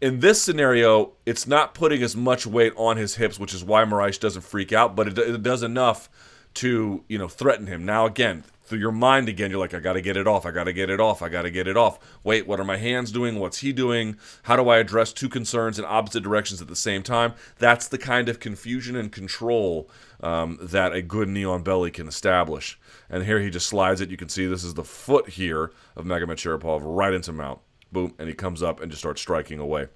[0.00, 3.84] in this scenario, it's not putting as much weight on his hips, which is why
[3.84, 6.08] Moraes doesn't freak out, but it, it does enough
[6.54, 7.84] to, you know, threaten him.
[7.84, 9.50] Now, again, through your mind again.
[9.50, 10.46] You're like, I got to get it off.
[10.46, 11.22] I got to get it off.
[11.22, 11.98] I got to get it off.
[12.24, 13.38] Wait, what are my hands doing?
[13.38, 14.16] What's he doing?
[14.44, 17.34] How do I address two concerns in opposite directions at the same time?
[17.58, 22.08] That's the kind of confusion and control um, that a good knee on belly can
[22.08, 22.78] establish.
[23.10, 24.10] And here he just slides it.
[24.10, 27.60] You can see this is the foot here of Magomedsharipov right into mount.
[27.92, 28.14] Boom.
[28.18, 29.88] And he comes up and just starts striking away.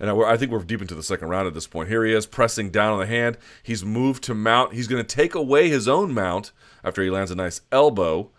[0.00, 1.88] And I, think we're deep into the second round at this point.
[1.88, 3.38] Here he is pressing down on the hand.
[3.62, 4.72] He's moved to mount.
[4.72, 6.50] He's going to take away his own mount
[6.84, 8.30] after he lands a nice elbow.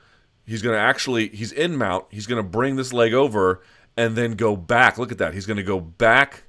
[0.46, 2.06] He's going to actually, he's in mount.
[2.10, 3.62] He's going to bring this leg over
[3.96, 4.98] and then go back.
[4.98, 5.34] Look at that.
[5.34, 6.44] He's going to go back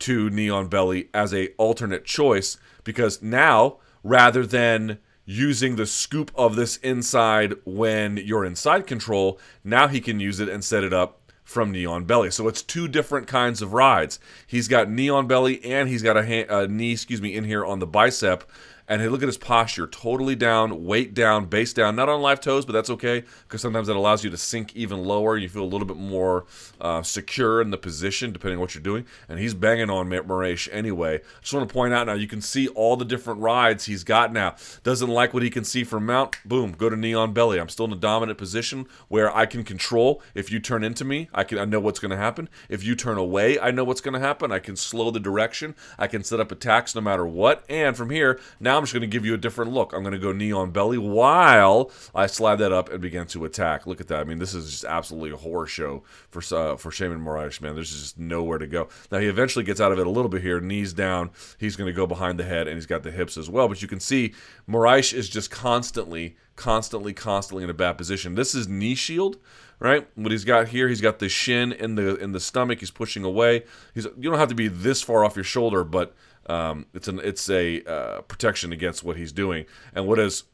[0.00, 6.30] to knee on belly as a alternate choice because now rather than using the scoop
[6.36, 10.92] of this inside when you're inside control, now he can use it and set it
[10.92, 12.30] up from knee on belly.
[12.30, 14.18] So it's two different kinds of rides.
[14.46, 17.44] He's got knee on belly and he's got a, hand, a knee, excuse me, in
[17.44, 18.48] here on the bicep
[18.88, 22.40] and hey, look at his posture, totally down, weight down, base down, not on live
[22.40, 25.36] toes, but that's okay because sometimes that allows you to sink even lower.
[25.36, 26.46] You feel a little bit more
[26.80, 29.04] uh, secure in the position depending on what you're doing.
[29.28, 31.20] And he's banging on Moraes anyway.
[31.40, 34.32] Just want to point out now, you can see all the different rides he's got
[34.32, 34.54] now.
[34.82, 37.58] Doesn't like what he can see from mount, boom, go to knee on belly.
[37.58, 40.22] I'm still in a dominant position where I can control.
[40.34, 42.48] If you turn into me, I can I know what's going to happen.
[42.68, 44.52] If you turn away, I know what's going to happen.
[44.52, 45.74] I can slow the direction.
[45.98, 47.64] I can set up attacks no matter what.
[47.68, 49.94] And from here, now now I'm just going to give you a different look.
[49.94, 53.46] I'm going to go knee on belly while I slide that up and begin to
[53.46, 53.86] attack.
[53.86, 54.20] Look at that.
[54.20, 57.74] I mean, this is just absolutely a horror show for uh, for Sheymon Moraes, man.
[57.74, 58.88] There's just nowhere to go.
[59.10, 61.30] Now he eventually gets out of it a little bit here, knees down.
[61.58, 63.66] He's going to go behind the head, and he's got the hips as well.
[63.66, 64.34] But you can see
[64.68, 68.34] Moraes is just constantly, constantly, constantly in a bad position.
[68.34, 69.38] This is knee shield
[69.78, 70.08] right?
[70.14, 72.80] What he's got here, he's got the shin in the in the stomach.
[72.80, 73.64] He's pushing away.
[73.94, 76.14] He's you don't have to be this far off your shoulder, but
[76.48, 79.66] um, it's an it's a uh, protection against what he's doing.
[79.94, 80.44] And what is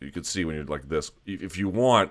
[0.00, 2.10] you can see when you're like this, if you want,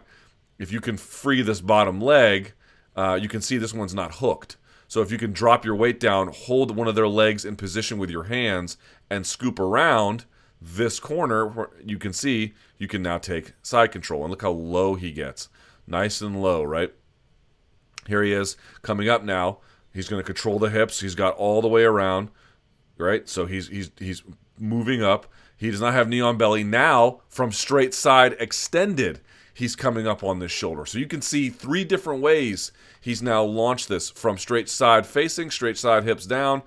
[0.59, 2.53] if you can free this bottom leg,
[2.95, 4.57] uh, you can see this one's not hooked.
[4.87, 7.97] So if you can drop your weight down, hold one of their legs in position
[7.97, 8.77] with your hands,
[9.09, 10.25] and scoop around
[10.61, 14.21] this corner, you can see you can now take side control.
[14.23, 15.49] And look how low he gets.
[15.87, 16.93] Nice and low, right?
[18.07, 19.59] Here he is coming up now.
[19.93, 20.99] He's going to control the hips.
[20.99, 22.29] He's got all the way around
[23.01, 23.27] right?
[23.27, 24.23] So he's he's he's
[24.59, 25.27] moving up.
[25.57, 29.19] He does not have knee on belly now from straight side extended.
[29.53, 30.85] He's coming up on this shoulder.
[30.85, 35.51] So you can see three different ways he's now launched this from straight side facing,
[35.51, 36.63] straight side hips down,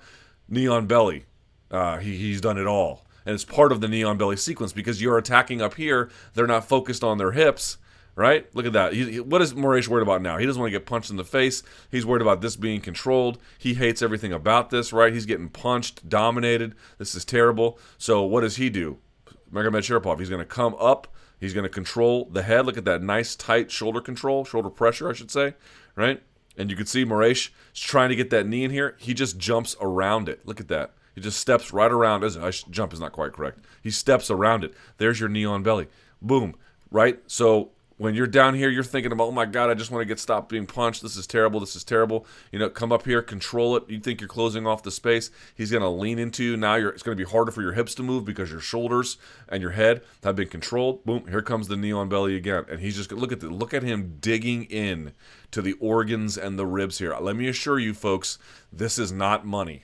[0.47, 1.25] knee on belly.
[1.71, 3.05] Uh, he, he's done it all.
[3.25, 6.09] And it's part of the knee on belly sequence because you're attacking up here.
[6.35, 7.77] They're not focused on their hips
[8.15, 8.53] right?
[8.55, 8.93] Look at that.
[8.93, 10.37] He, what is Moraes worried about now?
[10.37, 11.63] He doesn't want to get punched in the face.
[11.91, 13.37] He's worried about this being controlled.
[13.57, 15.13] He hates everything about this, right?
[15.13, 16.75] He's getting punched, dominated.
[16.97, 17.77] This is terrible.
[17.97, 18.99] So what does he do?
[19.51, 21.07] Magomedsharipov, he's going to come up.
[21.39, 22.65] He's going to control the head.
[22.65, 25.55] Look at that nice, tight shoulder control, shoulder pressure, I should say,
[25.95, 26.23] right?
[26.57, 28.95] And you can see Moraes is trying to get that knee in here.
[28.97, 30.45] He just jumps around it.
[30.45, 30.93] Look at that.
[31.13, 32.23] He just steps right around.
[32.23, 33.59] As jump is not quite correct.
[33.81, 34.73] He steps around it.
[34.97, 35.87] There's your knee on belly.
[36.21, 36.55] Boom.
[36.91, 37.19] Right.
[37.27, 40.05] So when you're down here, you're thinking about, oh my God, I just want to
[40.05, 41.01] get stopped being punched.
[41.01, 41.61] This is terrible.
[41.61, 42.25] This is terrible.
[42.51, 43.83] You know, come up here, control it.
[43.87, 45.31] You think you're closing off the space.
[45.55, 46.57] He's going to lean into you.
[46.57, 49.61] Now it's going to be harder for your hips to move because your shoulders and
[49.61, 51.05] your head have been controlled.
[51.05, 52.65] Boom, here comes the knee on belly again.
[52.69, 55.13] And he's just, look at the, look at him digging in
[55.51, 57.15] to the organs and the ribs here.
[57.17, 58.37] Let me assure you folks,
[58.73, 59.83] this is not money.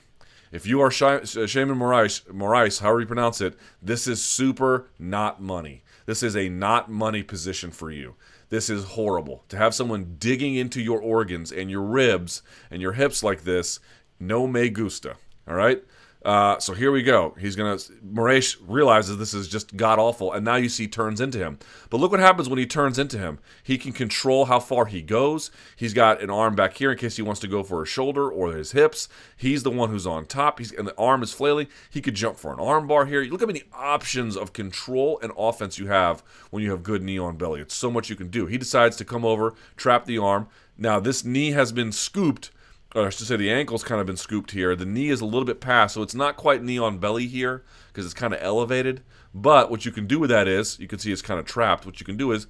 [0.52, 5.82] If you are Sheymon Moraes, Moraes, however you pronounce it, this is super not money.
[6.12, 8.16] This is a not money position for you.
[8.50, 9.46] This is horrible.
[9.48, 13.80] To have someone digging into your organs and your ribs and your hips like this,
[14.20, 15.16] no me gusta.
[15.48, 15.82] All right?
[16.24, 17.36] Uh, so here we go.
[17.40, 17.78] He's gonna.
[17.78, 21.58] Moraes realizes this is just god awful, and now you see turns into him.
[21.90, 23.40] But look what happens when he turns into him.
[23.64, 25.50] He can control how far he goes.
[25.76, 28.30] He's got an arm back here in case he wants to go for a shoulder
[28.30, 29.10] or his hips.
[29.36, 30.60] He's the one who's on top.
[30.60, 31.68] He's and the arm is flailing.
[31.90, 33.24] He could jump for an arm bar here.
[33.24, 37.18] Look how many options of control and offense you have when you have good knee
[37.18, 37.62] on belly.
[37.62, 38.46] It's so much you can do.
[38.46, 40.48] He decides to come over, trap the arm.
[40.78, 42.52] Now this knee has been scooped
[42.94, 44.76] or I should say the ankle's kind of been scooped here.
[44.76, 47.64] The knee is a little bit past, so it's not quite knee on belly here
[47.88, 49.02] because it's kind of elevated.
[49.34, 51.86] But what you can do with that is, you can see it's kind of trapped.
[51.86, 52.48] What you can do is,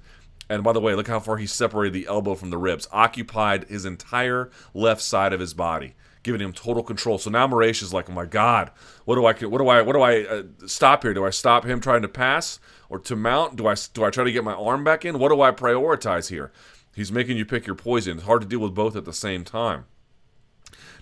[0.48, 3.64] and by the way, look how far he separated the elbow from the ribs, occupied
[3.68, 7.18] his entire left side of his body, giving him total control.
[7.18, 8.72] So now Moraes is like, oh my God,
[9.04, 11.14] what do I, what do I, what do I uh, stop here?
[11.14, 13.54] Do I stop him trying to pass or to mount?
[13.54, 15.20] Do I, do I try to get my arm back in?
[15.20, 16.50] What do I prioritize here?
[16.94, 18.18] He's making you pick your poison.
[18.18, 19.84] It's hard to deal with both at the same time.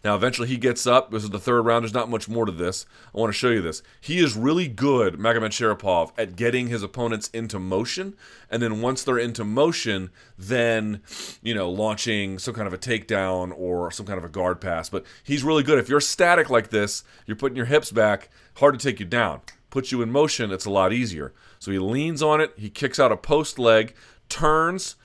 [0.02, 1.10] Now, eventually he gets up.
[1.10, 1.84] This is the third round.
[1.84, 2.86] There's not much more to this.
[3.14, 3.82] I want to show you this.
[4.00, 8.16] He is really good, Magomedsharipov, at getting his opponents into motion.
[8.50, 11.02] And then once they're into motion, then,
[11.42, 14.88] you know, launching some kind of a takedown or some kind of a guard pass.
[14.88, 15.78] But he's really good.
[15.78, 19.42] If you're static like this, you're putting your hips back, hard to take you down.
[19.68, 21.32] Puts you in motion, it's a lot easier.
[21.58, 22.54] So he leans on it.
[22.56, 23.94] He kicks out a post leg,
[24.28, 24.96] turns.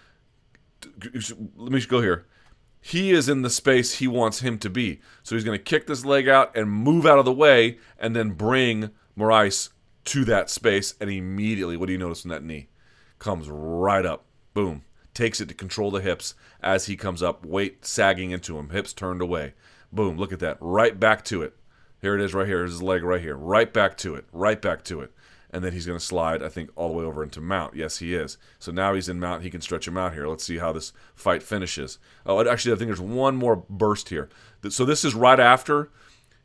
[1.57, 2.25] Let me go here
[2.87, 5.01] he is in the space he wants him to be.
[5.23, 8.15] So he's going to kick this leg out and move out of the way and
[8.15, 9.69] then bring Moraes
[10.03, 10.93] to that space.
[11.01, 12.67] And immediately, what do you notice in that knee?
[13.17, 14.25] Comes right up.
[14.53, 14.83] Boom.
[15.15, 18.93] Takes it to control the hips as he comes up, weight sagging into him, hips
[18.93, 19.55] turned away.
[19.91, 20.15] Boom.
[20.15, 20.59] Look at that.
[20.61, 21.55] Right back to it.
[22.01, 22.59] Here it is right here.
[22.59, 23.35] Here's his leg right here.
[23.35, 24.25] Right back to it.
[24.31, 25.11] Right back to it
[25.55, 27.75] and then he's going to slide, I think, all the way over into mount.
[27.75, 28.37] Yes, he is.
[28.59, 29.41] So now he's in mount.
[29.41, 30.27] He can stretch him out here.
[30.27, 31.97] Let's see how this fight finishes.
[32.25, 34.29] Oh, actually, I think there's one more burst here.
[34.69, 35.89] So this is right after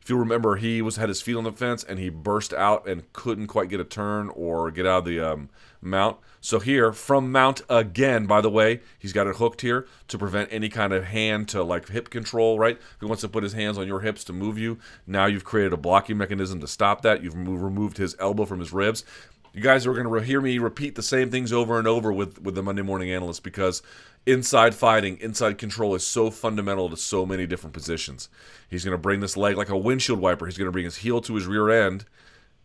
[0.01, 2.87] if you remember, he was had his feet on the fence and he burst out
[2.87, 5.49] and couldn't quite get a turn or get out of the um,
[5.81, 6.17] mount.
[6.39, 10.51] So here, from mount again, by the way, he's got it hooked here to prevent
[10.51, 12.77] any kind of hand to like hip control, right?
[12.77, 15.43] If he wants to put his hands on your hips to move you, now you've
[15.43, 17.23] created a blocking mechanism to stop that.
[17.23, 19.05] You've removed his elbow from his ribs.
[19.53, 22.41] You guys are going to hear me repeat the same things over and over with,
[22.41, 23.81] with the Monday Morning Analyst because
[24.25, 28.29] inside fighting, inside control is so fundamental to so many different positions.
[28.69, 30.45] He's going to bring this leg like a windshield wiper.
[30.45, 32.05] He's going to bring his heel to his rear end,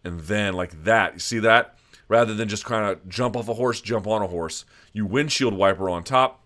[0.05, 1.15] and then like that.
[1.15, 1.77] You see that?
[2.09, 5.55] Rather than just kind of jump off a horse, jump on a horse, you windshield
[5.55, 6.41] wiper on top,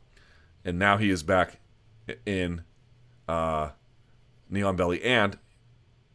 [0.64, 1.59] and now he is back
[2.25, 2.62] in
[3.29, 3.70] uh,
[4.49, 5.38] knee on belly, and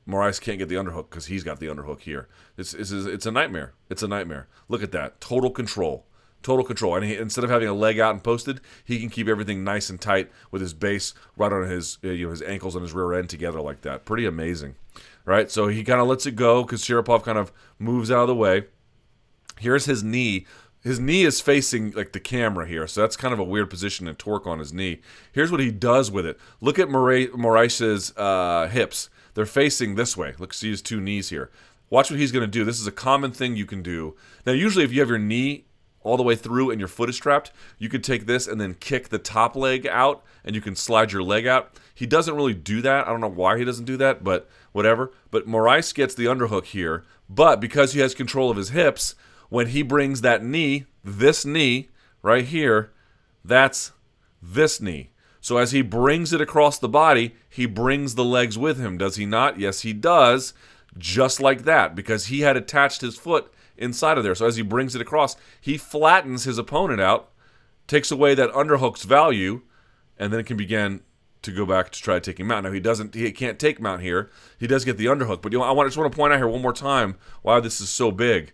[0.08, 2.28] Moraes can't get the underhook because he's got the underhook here.
[2.58, 3.74] It's, it's, it's a nightmare.
[3.90, 4.48] It's a nightmare.
[4.68, 5.20] Look at that.
[5.22, 6.06] Total control
[6.46, 6.96] total control.
[6.96, 9.90] And he, instead of having a leg out and posted, he can keep everything nice
[9.90, 12.94] and tight with his base right on his uh, you know his ankles and his
[12.94, 14.06] rear end together like that.
[14.06, 14.76] Pretty amazing,
[15.26, 15.52] right?
[15.52, 18.36] So he kind of lets it go because Sharipov kind of moves out of the
[18.36, 18.66] way.
[19.60, 20.46] Here's his knee.
[20.82, 24.06] His knee is facing like the camera here, so that's kind of a weird position
[24.06, 25.02] to torque on his knee.
[25.32, 26.40] Here's what he does with it.
[26.62, 29.10] Look at Moraes' uh, hips.
[29.34, 30.36] They're facing this way.
[30.38, 31.50] Look, see his two knees here.
[31.90, 32.64] Watch what he's going to do.
[32.64, 34.16] This is a common thing you can do.
[34.46, 35.66] Now, usually, if you have your knee
[36.06, 38.76] all the way through and your foot is trapped, you could take this and then
[38.76, 41.74] kick the top leg out and you can slide your leg out.
[41.94, 43.08] He doesn't really do that.
[43.08, 45.12] I don't know why he doesn't do that, but whatever.
[45.32, 49.16] But Moraes gets the underhook here, but because he has control of his hips,
[49.50, 51.90] when he brings that knee, this knee
[52.22, 52.92] right here,
[53.44, 53.92] that's
[54.42, 55.12] this knee.
[55.42, 59.16] So as he brings it across the body, he brings the legs with him, does
[59.16, 59.60] he not?
[59.60, 60.54] Yes, he does.
[60.98, 64.34] Just like that, because he had attached his foot inside of there.
[64.34, 67.30] So as he brings it across, he flattens his opponent out,
[67.86, 69.62] takes away that underhook's value,
[70.18, 71.02] and then it can begin
[71.42, 72.64] to go back to try him out.
[72.64, 74.32] Now he doesn't, he can't take mount here.
[74.58, 76.34] He does get the underhook, but you know, I want, I just want to point
[76.34, 78.54] out here one more time why this is so big.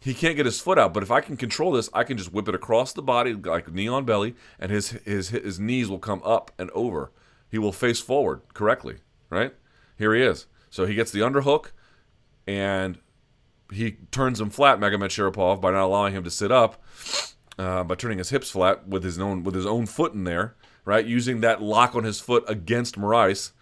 [0.00, 2.32] He can't get his foot out, but if I can control this, I can just
[2.32, 5.98] whip it across the body like knee on belly, and his his his knees will
[5.98, 7.10] come up and over.
[7.50, 8.98] He will face forward correctly,
[9.30, 9.54] right?
[9.96, 10.46] Here he is.
[10.70, 11.72] So he gets the underhook,
[12.46, 12.98] and
[13.72, 16.82] he turns him flat, Magomedsharipov, by not allowing him to sit up,
[17.58, 20.54] uh, by turning his hips flat with his own with his own foot in there,
[20.84, 21.04] right?
[21.04, 23.52] Using that lock on his foot against Moraes.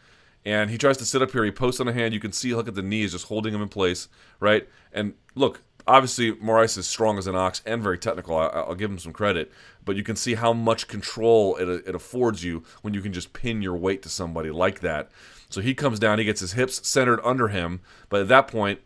[0.44, 1.44] And he tries to sit up here.
[1.44, 2.14] He posts on a hand.
[2.14, 4.06] You can see, look at the knees, just holding him in place,
[4.38, 4.68] right?
[4.92, 8.36] And look, obviously Moraes is strong as an ox and very technical.
[8.36, 9.52] I, will give him some credit,
[9.84, 13.32] but you can see how much control it, it affords you when you can just
[13.32, 15.10] pin your weight to somebody like that.
[15.48, 18.80] So he comes down, he gets his hips centered under him, but at that point,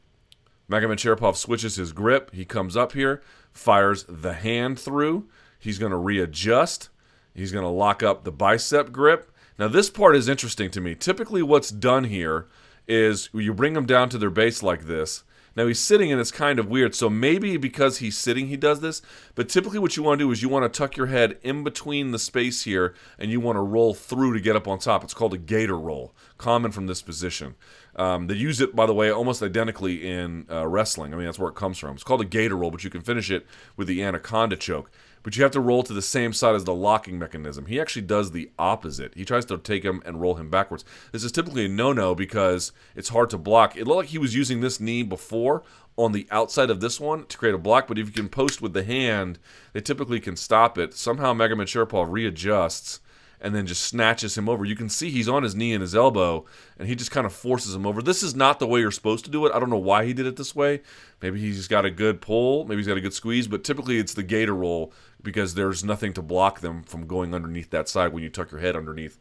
[0.71, 2.31] Magomedsharipov switches his grip.
[2.33, 3.23] He comes up here,
[3.53, 5.29] fires the hand through.
[5.59, 6.90] He's going to readjust.
[7.35, 9.33] He's going to lock up the bicep grip.
[9.59, 10.94] Now, this part is interesting to me.
[10.94, 12.46] Typically, what's done here
[12.87, 15.25] is you bring them down to their base like this.
[15.57, 16.94] Now he's sitting and it's kind of weird.
[16.94, 19.03] So maybe because he's sitting, he does this.
[19.35, 21.65] But typically, what you want to do is you want to tuck your head in
[21.65, 25.05] between the space here and you want to roll through to get up on top.
[25.05, 27.55] It's called a gator roll, common from this position.
[27.96, 31.13] Um, they use it, by the way, almost identically in uh, wrestling.
[31.13, 31.94] I mean, that's where it comes from.
[31.94, 33.46] It's called a gator roll, but you can finish it
[33.77, 34.90] with the anaconda choke.
[35.23, 37.66] But you have to roll to the same side as the locking mechanism.
[37.66, 39.14] He actually does the opposite.
[39.14, 40.85] He tries to take him and roll him backwards.
[41.12, 43.77] This is typically a no no because it's hard to block.
[43.77, 45.62] It looked like he was using this knee before
[45.96, 48.62] on the outside of this one to create a block, but if you can post
[48.62, 49.38] with the hand,
[49.75, 50.94] they typically can stop it.
[50.94, 53.00] Somehow Magomedsharipov readjusts
[53.40, 54.64] and then just snatches him over.
[54.64, 56.44] You can see he's on his knee and his elbow,
[56.79, 58.02] and he just kind of forces him over.
[58.02, 59.52] This is not the way you're supposed to do it.
[59.54, 60.83] I don't know why he did it this way.
[61.23, 64.14] Maybe he's got a good pull, maybe he's got a good squeeze, but typically it's
[64.14, 64.92] the gator roll
[65.23, 68.60] because there's nothing to block them from going underneath that side when you tuck your
[68.60, 69.18] head underneath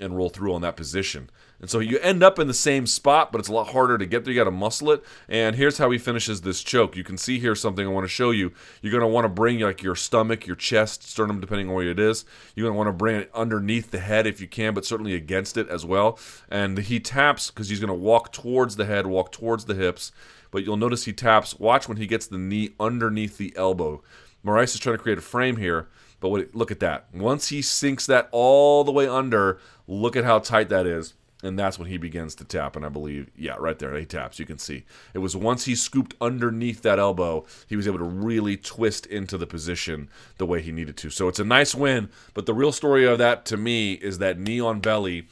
[0.00, 1.30] and roll through on that position.
[1.60, 4.06] And so you end up in the same spot, but it's a lot harder to
[4.06, 4.32] get there.
[4.32, 5.02] You got to muscle it.
[5.28, 6.96] And here's how he finishes this choke.
[6.96, 8.52] You can see here something I want to show you.
[8.80, 11.88] You're going to want to bring like your stomach, your chest, sternum, depending on where
[11.88, 12.24] it is.
[12.54, 15.14] You're going to want to bring it underneath the head if you can, but certainly
[15.14, 16.18] against it as well.
[16.48, 20.12] And he taps because he's going to walk towards the head, walk towards the hips.
[20.50, 21.58] But you'll notice he taps.
[21.58, 24.02] Watch when he gets the knee underneath the elbow.
[24.44, 25.88] Moraes is trying to create a frame here.
[26.20, 27.06] But look at that.
[27.14, 31.14] Once he sinks that all the way under, look at how tight that is.
[31.40, 32.74] And that's when he begins to tap.
[32.74, 34.40] And I believe, yeah, right there, he taps.
[34.40, 34.84] You can see.
[35.14, 39.38] It was once he scooped underneath that elbow, he was able to really twist into
[39.38, 40.08] the position
[40.38, 41.10] the way he needed to.
[41.10, 42.10] So it's a nice win.
[42.34, 45.28] But the real story of that to me is that knee on belly.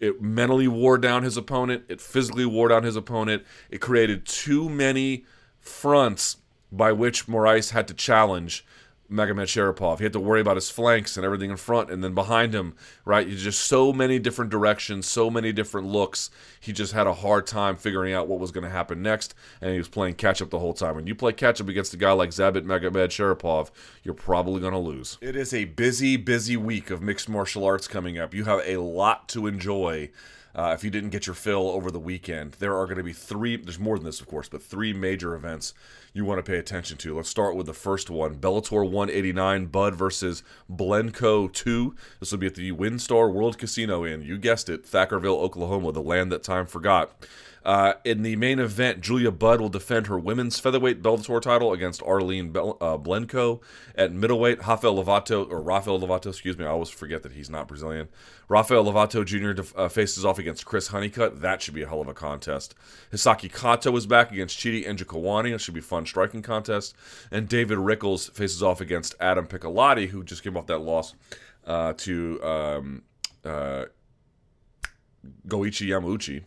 [0.00, 1.84] It mentally wore down his opponent.
[1.88, 3.42] It physically wore down his opponent.
[3.68, 5.24] It created too many
[5.58, 6.36] fronts
[6.72, 8.64] by which Moraes had to challenge
[9.12, 9.98] Magomedsharipov.
[9.98, 12.74] He had to worry about his flanks and everything in front and then behind him,
[13.04, 13.28] right?
[13.28, 16.30] Just so many different directions, so many different looks.
[16.58, 19.70] He just had a hard time figuring out what was going to happen next, and
[19.70, 20.96] he was playing catch up the whole time.
[20.96, 23.70] When you play catch up against a guy like Zabit Magomedsharipov,
[24.02, 25.18] you're probably going to lose.
[25.20, 28.32] It is a busy, busy week of mixed martial arts coming up.
[28.32, 30.10] You have a lot to enjoy.
[30.54, 33.12] Uh, if you didn't get your fill over the weekend, there are going to be
[33.12, 35.72] three, there's more than this, of course, but three major events
[36.12, 37.16] you want to pay attention to.
[37.16, 41.94] Let's start with the first one Bellator 189, Budd versus Blencowe 2.
[42.20, 46.02] This will be at the WinStar World Casino in, you guessed it, Thackerville, Oklahoma, the
[46.02, 47.12] land that time forgot.
[47.64, 52.02] Uh, in the main event, Julia Budd will defend her women's featherweight Bellator title against
[52.02, 53.60] Arlene Bel- uh, Blencowe.
[53.94, 57.68] At middleweight, Rafael Lovato, or Rafael Lovato, excuse me, I always forget that he's not
[57.68, 58.08] Brazilian.
[58.48, 59.52] Rafael Lovato Jr.
[59.52, 61.40] Def- uh, faces off against Chris Honeycutt.
[61.40, 62.74] That should be a hell of a contest.
[63.12, 65.54] Hisaki Kato is back against Chidi Njokuani.
[65.54, 66.94] It should be fun striking contest.
[67.30, 71.14] And David Rickels faces off against Adam Piccolotti, who just came off that loss
[71.64, 73.02] uh, to um,
[73.44, 73.84] uh,
[75.46, 76.42] Goichi Yamauchi.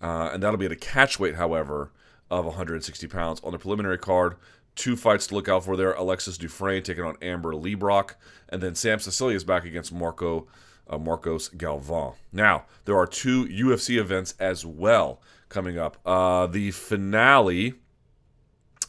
[0.00, 1.90] Uh, and that'll be at a catch weight, however,
[2.30, 3.40] of 160 pounds.
[3.42, 4.36] On the preliminary card,
[4.74, 5.92] two fights to look out for there.
[5.92, 8.14] Alexis Dufresne taking on Amber Leibrock,
[8.48, 10.46] and then Sam Sicilia is back against Marco
[10.88, 12.12] uh, Marcos Galvan.
[12.32, 15.98] Now, there are two UFC events as well coming up.
[16.06, 17.74] Uh, the finale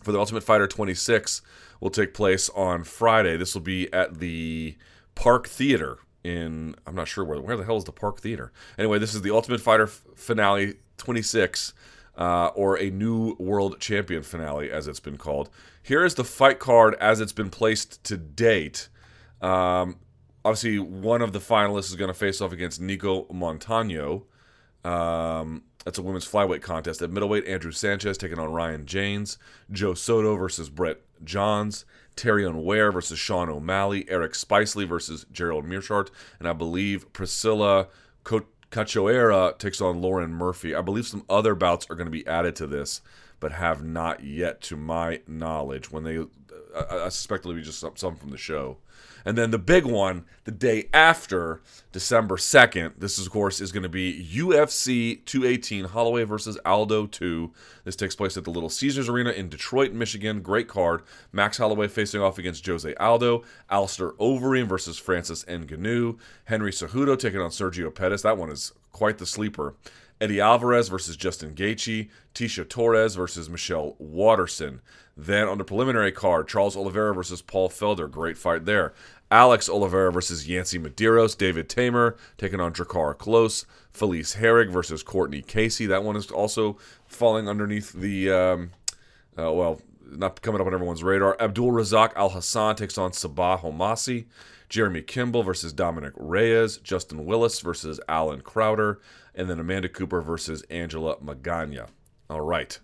[0.04, 1.42] for the Ultimate Fighter 26
[1.80, 3.38] will take place on Friday.
[3.38, 4.76] This will be at the
[5.16, 8.52] Park Theater in I'm not sure where where the hell is the Park Theater.
[8.78, 11.74] Anyway, this is the Ultimate Fighter finale 26
[12.18, 15.50] uh, or a New World Champion finale, as it's been called.
[15.84, 18.90] Here is the fight card as it's been placed to date.
[19.42, 19.98] Um,
[20.44, 24.26] obviously, one of the finalists is going to face off against Nico Montano.
[24.84, 27.02] Um, that's a women's flyweight contest.
[27.02, 29.38] At middleweight, Andrew Sanchez taking on Ryan James.
[29.72, 31.86] Joe Soto versus Brett Johns.
[32.18, 34.06] Terrion Ware versus Sean O'Malley.
[34.10, 36.10] Eric Spicely versus Gerald Meerschaert.
[36.40, 37.88] And I believe Priscilla
[38.72, 40.76] Cachoeira takes on Lauren Murphy.
[40.76, 43.02] I believe some other bouts are going to be added to this,
[43.40, 45.90] but have not yet, to my knowledge.
[45.90, 46.18] When they,
[46.76, 48.78] I, I suspect it'll be just some, some from the show.
[49.28, 51.62] And then the big one, the day after
[51.92, 57.08] December 2nd, this is, of course is going to be UFC 218 Holloway versus Aldo
[57.08, 57.52] 2.
[57.84, 60.42] This takes place at the Little Caesars Arena in Detroit, Michigan.
[60.42, 61.02] Great card.
[61.34, 63.44] Max Holloway facing off against Jose Aldo.
[63.70, 66.18] Alistair Overeem versus Francis Ngannou.
[66.46, 68.22] Henry Cejudo taking on Sergio Pettis.
[68.22, 69.76] That one is quite the sleeper.
[70.20, 74.82] Eddie Alvarez versus Justin Gaethje, Tecia Torres versus Michelle Waterson.
[75.16, 78.10] Then on the preliminary card, Charles Oliveira versus Paul Felder.
[78.10, 78.94] Great fight there.
[79.30, 81.38] Alex Oliveira versus Yancy Medeiros.
[81.38, 85.86] David Teymur taking on Drakkar Klose, Felice Herrig versus Courtney Casey.
[85.86, 88.72] That one is also falling underneath the, um,
[89.38, 91.36] uh, well, not coming up on everyone's radar.
[91.40, 94.26] Abdul Razak Al Hassan takes on Sabah Homasi.
[94.70, 99.00] Jeremy Kimball versus Dominic Reyes, Justin Willis versus Alan Crowder,
[99.34, 101.88] and then Amanda Cooper versus Angela Magana.
[102.30, 102.78] All right.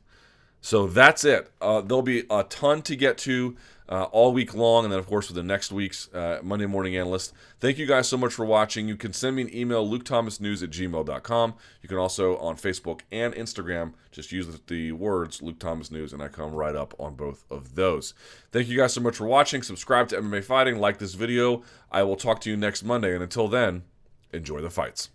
[0.63, 1.51] So that's it.
[1.59, 3.57] Uh, there'll be a ton to get to
[3.89, 6.95] uh, all week long, and then, of course, with the next week's uh, Monday Morning
[6.95, 7.33] Analyst.
[7.59, 8.87] Thank you guys so much for watching.
[8.87, 11.53] You can send me an email, lukethomasnews at gmail.com.
[11.81, 16.23] You can also, on Facebook and Instagram, just use the words Luke Thomas News, and
[16.23, 18.13] I come right up on both of those.
[18.53, 19.63] Thank you guys so much for watching.
[19.63, 21.61] Subscribe to MMA Fighting, like this video.
[21.91, 23.83] I will talk to you next Monday, and until then,
[24.31, 25.09] enjoy the fights.